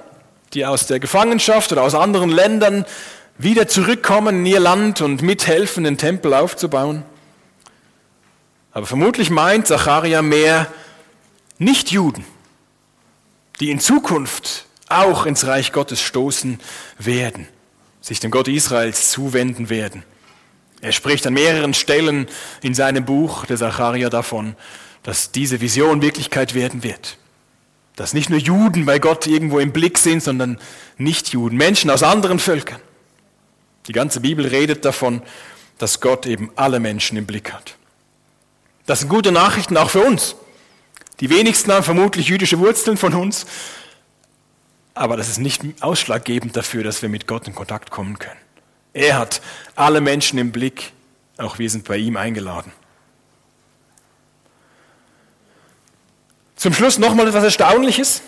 die 0.55 0.65
aus 0.65 0.87
der 0.87 0.99
Gefangenschaft 0.99 1.71
oder 1.71 1.83
aus 1.83 1.93
anderen 1.93 2.31
Ländern 2.31 2.85
wieder 3.37 3.67
zurückkommen 3.67 4.37
in 4.37 4.45
ihr 4.47 4.59
Land 4.59 5.01
und 5.01 5.21
mithelfen, 5.21 5.83
den 5.83 5.99
Tempel 5.99 6.33
aufzubauen. 6.33 7.03
Aber 8.71 8.87
vermutlich 8.87 9.29
meint 9.29 9.67
Zacharia 9.67 10.23
mehr 10.23 10.65
Nicht-Juden 11.59 12.25
die 13.59 13.71
in 13.71 13.79
Zukunft 13.79 14.65
auch 14.87 15.25
ins 15.25 15.45
Reich 15.47 15.71
Gottes 15.71 16.01
stoßen 16.01 16.59
werden, 16.99 17.47
sich 18.01 18.19
dem 18.19 18.31
Gott 18.31 18.47
Israels 18.47 19.11
zuwenden 19.11 19.69
werden. 19.69 20.03
Er 20.85 20.91
spricht 20.91 21.25
an 21.25 21.33
mehreren 21.33 21.73
Stellen 21.73 22.27
in 22.61 22.75
seinem 22.75 23.05
Buch, 23.05 23.47
der 23.47 23.57
Zacharia, 23.57 24.11
davon, 24.11 24.55
dass 25.01 25.31
diese 25.31 25.59
Vision 25.59 26.03
Wirklichkeit 26.03 26.53
werden 26.53 26.83
wird. 26.83 27.17
Dass 27.95 28.13
nicht 28.13 28.29
nur 28.29 28.37
Juden 28.37 28.85
bei 28.85 28.99
Gott 28.99 29.25
irgendwo 29.25 29.57
im 29.57 29.71
Blick 29.71 29.97
sind, 29.97 30.21
sondern 30.21 30.59
Nicht-Juden, 30.99 31.57
Menschen 31.57 31.89
aus 31.89 32.03
anderen 32.03 32.37
Völkern. 32.37 32.79
Die 33.87 33.93
ganze 33.93 34.19
Bibel 34.19 34.45
redet 34.45 34.85
davon, 34.85 35.23
dass 35.79 36.01
Gott 36.01 36.27
eben 36.27 36.51
alle 36.55 36.79
Menschen 36.79 37.17
im 37.17 37.25
Blick 37.25 37.51
hat. 37.51 37.77
Das 38.85 38.99
sind 38.99 39.09
gute 39.09 39.31
Nachrichten 39.31 39.77
auch 39.77 39.89
für 39.89 40.01
uns. 40.01 40.35
Die 41.19 41.31
wenigsten 41.31 41.71
haben 41.71 41.83
vermutlich 41.83 42.27
jüdische 42.27 42.59
Wurzeln 42.59 42.97
von 42.97 43.15
uns, 43.15 43.47
aber 44.93 45.17
das 45.17 45.29
ist 45.29 45.39
nicht 45.39 45.63
ausschlaggebend 45.81 46.55
dafür, 46.55 46.83
dass 46.83 47.01
wir 47.01 47.09
mit 47.09 47.25
Gott 47.25 47.47
in 47.47 47.55
Kontakt 47.55 47.89
kommen 47.89 48.19
können. 48.19 48.44
Er 48.95 49.17
hat 49.17 49.41
alle 49.75 49.99
Menschen 49.99 50.39
im 50.39 50.53
Blick, 50.53 50.93
auch 51.37 51.59
wir 51.59 51.69
sind 51.69 51.85
bei 51.85 51.97
ihm 51.97 52.15
eingeladen. 52.15 52.71
Zum 56.55 56.73
Schluss 56.73 56.97
nochmal 56.97 57.27
etwas 57.27 57.43
Erstaunliches. 57.43 58.21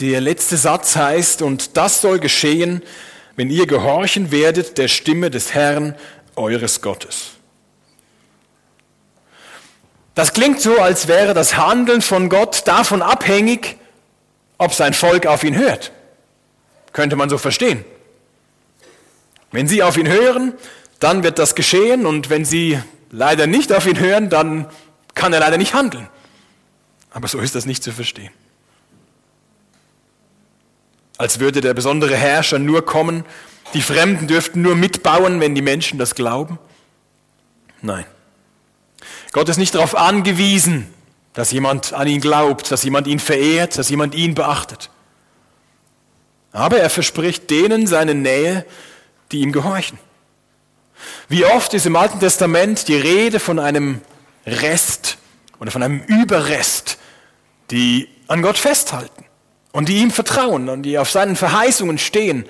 Der 0.00 0.22
letzte 0.22 0.56
Satz 0.56 0.96
heißt, 0.96 1.42
und 1.42 1.76
das 1.76 2.00
soll 2.00 2.18
geschehen, 2.18 2.82
wenn 3.36 3.50
ihr 3.50 3.66
gehorchen 3.66 4.30
werdet 4.30 4.78
der 4.78 4.88
Stimme 4.88 5.30
des 5.30 5.52
Herrn, 5.52 5.94
eures 6.34 6.80
Gottes. 6.80 7.32
Das 10.14 10.32
klingt 10.32 10.62
so, 10.62 10.80
als 10.80 11.08
wäre 11.08 11.34
das 11.34 11.58
Handeln 11.58 12.00
von 12.00 12.30
Gott 12.30 12.66
davon 12.66 13.02
abhängig, 13.02 13.76
ob 14.56 14.72
sein 14.72 14.94
Volk 14.94 15.26
auf 15.26 15.44
ihn 15.44 15.56
hört. 15.56 15.92
Könnte 16.94 17.16
man 17.16 17.28
so 17.28 17.36
verstehen. 17.36 17.84
Wenn 19.52 19.68
sie 19.68 19.82
auf 19.82 19.96
ihn 19.96 20.08
hören, 20.08 20.54
dann 21.00 21.22
wird 21.22 21.38
das 21.38 21.54
geschehen 21.54 22.06
und 22.06 22.30
wenn 22.30 22.44
sie 22.44 22.78
leider 23.10 23.46
nicht 23.46 23.72
auf 23.72 23.86
ihn 23.86 23.98
hören, 23.98 24.28
dann 24.28 24.66
kann 25.14 25.32
er 25.32 25.40
leider 25.40 25.58
nicht 25.58 25.74
handeln. 25.74 26.08
Aber 27.10 27.28
so 27.28 27.38
ist 27.38 27.54
das 27.54 27.66
nicht 27.66 27.82
zu 27.82 27.92
verstehen. 27.92 28.32
Als 31.18 31.40
würde 31.40 31.60
der 31.60 31.72
besondere 31.72 32.14
Herrscher 32.14 32.58
nur 32.58 32.84
kommen, 32.84 33.24
die 33.74 33.82
Fremden 33.82 34.26
dürften 34.26 34.62
nur 34.62 34.76
mitbauen, 34.76 35.40
wenn 35.40 35.54
die 35.54 35.62
Menschen 35.62 35.98
das 35.98 36.14
glauben. 36.14 36.58
Nein. 37.82 38.04
Gott 39.32 39.48
ist 39.48 39.56
nicht 39.56 39.74
darauf 39.74 39.96
angewiesen, 39.96 40.92
dass 41.32 41.52
jemand 41.52 41.92
an 41.92 42.06
ihn 42.06 42.20
glaubt, 42.20 42.70
dass 42.70 42.84
jemand 42.84 43.06
ihn 43.06 43.18
verehrt, 43.18 43.76
dass 43.78 43.88
jemand 43.88 44.14
ihn 44.14 44.34
beachtet. 44.34 44.90
Aber 46.52 46.78
er 46.78 46.88
verspricht 46.88 47.50
denen 47.50 47.86
seine 47.86 48.14
Nähe, 48.14 48.64
die 49.32 49.40
ihm 49.40 49.52
gehorchen. 49.52 49.98
Wie 51.28 51.44
oft 51.44 51.74
ist 51.74 51.86
im 51.86 51.96
Alten 51.96 52.20
Testament 52.20 52.88
die 52.88 52.96
Rede 52.96 53.40
von 53.40 53.58
einem 53.58 54.00
Rest 54.46 55.18
oder 55.60 55.70
von 55.70 55.82
einem 55.82 56.02
Überrest, 56.04 56.98
die 57.70 58.08
an 58.28 58.42
Gott 58.42 58.58
festhalten 58.58 59.24
und 59.72 59.88
die 59.88 59.98
ihm 59.98 60.10
vertrauen 60.10 60.68
und 60.68 60.82
die 60.82 60.98
auf 60.98 61.10
seinen 61.10 61.36
Verheißungen 61.36 61.98
stehen 61.98 62.46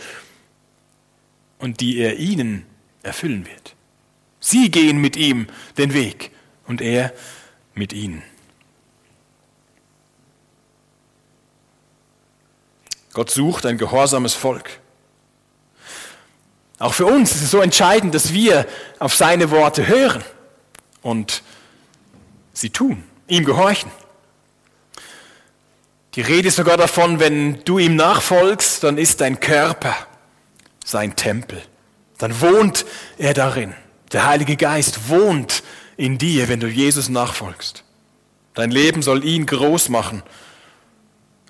und 1.59 1.81
die 1.81 1.99
er 1.99 2.17
ihnen 2.17 2.67
erfüllen 3.03 3.47
wird. 3.47 3.75
Sie 4.41 4.71
gehen 4.71 4.99
mit 4.99 5.17
ihm 5.17 5.47
den 5.79 5.93
Weg 5.95 6.31
und 6.67 6.81
er 6.81 7.13
mit 7.75 7.93
ihnen. 7.93 8.23
Gott 13.13 13.31
sucht 13.31 13.65
ein 13.65 13.79
gehorsames 13.79 14.35
Volk. 14.35 14.79
Auch 16.79 16.95
für 16.95 17.07
uns 17.07 17.35
ist 17.35 17.43
es 17.43 17.51
so 17.51 17.61
entscheidend, 17.61 18.15
dass 18.15 18.33
wir 18.33 18.67
auf 18.99 19.15
seine 19.15 19.51
Worte 19.51 19.87
hören 19.87 20.23
und 21.03 21.43
sie 22.53 22.71
tun, 22.71 23.03
ihm 23.29 23.45
gehorchen. 23.45 23.91
Die 26.15 26.23
Rede 26.23 26.49
ist 26.49 26.57
sogar 26.57 26.77
davon, 26.77 27.21
wenn 27.21 27.63
du 27.65 27.79
ihm 27.79 27.97
nachfolgst, 27.97 28.83
dann 28.83 28.99
ist 28.99 29.21
dein 29.21 29.41
Körper 29.41 29.95
sein 30.85 31.17
Tempel. 31.17 31.63
Dann 32.19 32.41
wohnt 32.41 32.87
er 33.19 33.35
darin. 33.35 33.75
Der 34.13 34.27
Heilige 34.27 34.57
Geist 34.57 35.09
wohnt 35.09 35.63
in 35.97 36.17
dir, 36.17 36.49
wenn 36.49 36.61
du 36.61 36.69
Jesus 36.69 37.09
nachfolgst. 37.09 37.85
Dein 38.55 38.71
Leben 38.71 39.03
soll 39.03 39.25
ihn 39.25 39.45
groß 39.45 39.91
machen. 39.91 40.23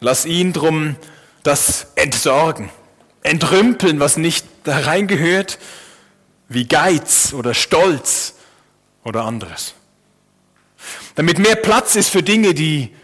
Lass 0.01 0.27
ihn 0.27 0.53
drum 0.53 0.97
das 1.43 1.93
entsorgen, 1.95 2.71
entrümpeln, 3.27 4.01
was 4.01 4.17
nicht 4.17 4.47
da 4.65 4.79
reingehört, 4.81 5.59
wie 6.49 6.67
Geiz 6.67 7.33
oder 7.33 7.55
Stolz 7.55 8.35
oder 9.05 9.25
anderes. 9.25 9.75
Damit 11.15 11.39
mehr 11.39 11.57
Platz 11.57 11.97
ist 11.97 12.11
für 12.11 12.23
Dinge, 12.23 12.55
die, 12.55 12.95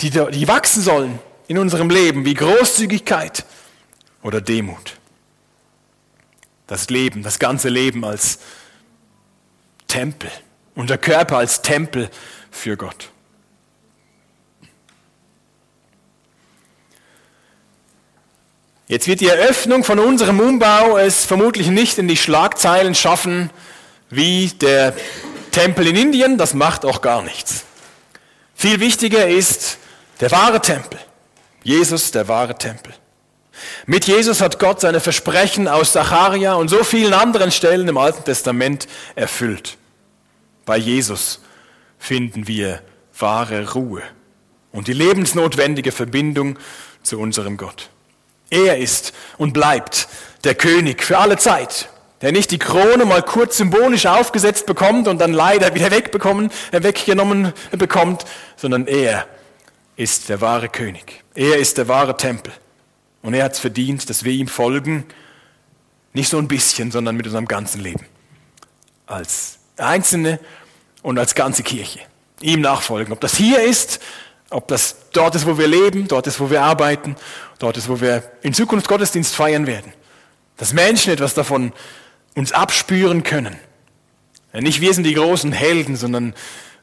die, 0.00 0.10
die 0.10 0.48
wachsen 0.48 0.82
sollen 0.82 1.18
in 1.48 1.58
unserem 1.58 1.90
Leben, 1.90 2.24
wie 2.24 2.34
Großzügigkeit 2.34 3.44
oder 4.22 4.40
Demut. 4.40 4.98
Das 6.66 6.88
Leben, 6.90 7.22
das 7.22 7.38
ganze 7.38 7.68
Leben 7.68 8.04
als 8.04 8.38
Tempel, 9.86 10.30
unser 10.74 10.98
Körper 10.98 11.38
als 11.38 11.62
Tempel 11.62 12.10
für 12.50 12.76
Gott. 12.76 13.10
Jetzt 18.86 19.06
wird 19.06 19.20
die 19.20 19.28
Eröffnung 19.28 19.82
von 19.82 19.98
unserem 19.98 20.40
Umbau 20.40 20.98
es 20.98 21.24
vermutlich 21.24 21.68
nicht 21.68 21.96
in 21.96 22.06
die 22.06 22.18
Schlagzeilen 22.18 22.94
schaffen 22.94 23.50
wie 24.10 24.48
der 24.48 24.94
Tempel 25.50 25.86
in 25.86 25.96
Indien, 25.96 26.36
das 26.36 26.52
macht 26.52 26.84
auch 26.84 27.00
gar 27.00 27.22
nichts. 27.22 27.64
Viel 28.54 28.80
wichtiger 28.80 29.26
ist 29.26 29.78
der 30.20 30.30
wahre 30.30 30.60
Tempel. 30.60 31.00
Jesus, 31.62 32.10
der 32.10 32.28
wahre 32.28 32.58
Tempel. 32.58 32.92
Mit 33.86 34.06
Jesus 34.06 34.42
hat 34.42 34.58
Gott 34.58 34.80
seine 34.80 35.00
Versprechen 35.00 35.66
aus 35.66 35.92
Zacharia 35.92 36.54
und 36.54 36.68
so 36.68 36.84
vielen 36.84 37.14
anderen 37.14 37.52
Stellen 37.52 37.88
im 37.88 37.96
Alten 37.96 38.24
Testament 38.24 38.86
erfüllt. 39.14 39.78
Bei 40.66 40.76
Jesus 40.76 41.40
finden 41.98 42.46
wir 42.46 42.82
wahre 43.18 43.72
Ruhe 43.72 44.02
und 44.72 44.88
die 44.88 44.92
lebensnotwendige 44.92 45.92
Verbindung 45.92 46.58
zu 47.02 47.18
unserem 47.18 47.56
Gott. 47.56 47.88
Er 48.50 48.78
ist 48.78 49.12
und 49.38 49.52
bleibt 49.52 50.08
der 50.44 50.54
König 50.54 51.02
für 51.02 51.18
alle 51.18 51.38
Zeit, 51.38 51.88
der 52.20 52.32
nicht 52.32 52.50
die 52.50 52.58
Krone 52.58 53.04
mal 53.04 53.22
kurz 53.22 53.56
symbolisch 53.56 54.06
aufgesetzt 54.06 54.66
bekommt 54.66 55.08
und 55.08 55.20
dann 55.20 55.32
leider 55.32 55.74
wieder 55.74 55.90
wegbekommen, 55.90 56.50
äh, 56.72 56.82
weggenommen 56.82 57.52
bekommt, 57.72 58.24
sondern 58.56 58.86
er 58.86 59.26
ist 59.96 60.28
der 60.28 60.40
wahre 60.40 60.68
König. 60.68 61.22
Er 61.34 61.58
ist 61.58 61.78
der 61.78 61.88
wahre 61.88 62.16
Tempel. 62.16 62.52
Und 63.22 63.34
er 63.34 63.44
hat 63.44 63.54
es 63.54 63.58
verdient, 63.58 64.08
dass 64.10 64.24
wir 64.24 64.32
ihm 64.32 64.48
folgen, 64.48 65.04
nicht 66.12 66.28
so 66.28 66.38
ein 66.38 66.48
bisschen, 66.48 66.90
sondern 66.90 67.16
mit 67.16 67.26
unserem 67.26 67.46
ganzen 67.46 67.80
Leben. 67.80 68.06
Als 69.06 69.58
Einzelne 69.76 70.38
und 71.02 71.18
als 71.18 71.34
ganze 71.34 71.62
Kirche. 71.62 72.00
Ihm 72.40 72.60
nachfolgen. 72.60 73.12
Ob 73.12 73.20
das 73.20 73.36
hier 73.36 73.62
ist, 73.62 74.00
ob 74.50 74.68
das 74.68 74.96
dort 75.12 75.34
ist, 75.34 75.46
wo 75.46 75.58
wir 75.58 75.66
leben, 75.66 76.06
dort 76.06 76.26
ist, 76.26 76.38
wo 76.38 76.50
wir 76.50 76.62
arbeiten, 76.62 77.16
dort 77.64 77.76
ist, 77.76 77.88
wo 77.88 78.00
wir 78.00 78.22
in 78.42 78.54
Zukunft 78.54 78.88
Gottesdienst 78.88 79.34
feiern 79.34 79.66
werden. 79.66 79.92
Dass 80.56 80.72
Menschen 80.72 81.12
etwas 81.12 81.34
davon 81.34 81.72
uns 82.34 82.52
abspüren 82.52 83.22
können. 83.22 83.56
Nicht 84.52 84.80
wir 84.80 84.94
sind 84.94 85.04
die 85.04 85.14
großen 85.14 85.50
Helden, 85.52 85.96
sondern 85.96 86.34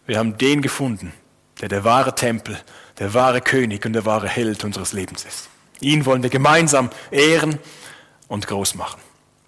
wir 0.05 0.17
haben 0.17 0.37
den 0.37 0.61
gefunden, 0.61 1.13
der 1.61 1.69
der 1.69 1.83
wahre 1.83 2.15
Tempel, 2.15 2.59
der 2.99 3.13
wahre 3.13 3.41
König 3.41 3.85
und 3.85 3.93
der 3.93 4.05
wahre 4.05 4.27
Held 4.27 4.63
unseres 4.63 4.91
Lebens 4.91 5.23
ist. 5.23 5.49
Ihn 5.79 6.05
wollen 6.05 6.23
wir 6.23 6.29
gemeinsam 6.29 6.89
ehren 7.11 7.59
und 8.27 8.47
groß 8.47 8.75
machen. 8.75 8.99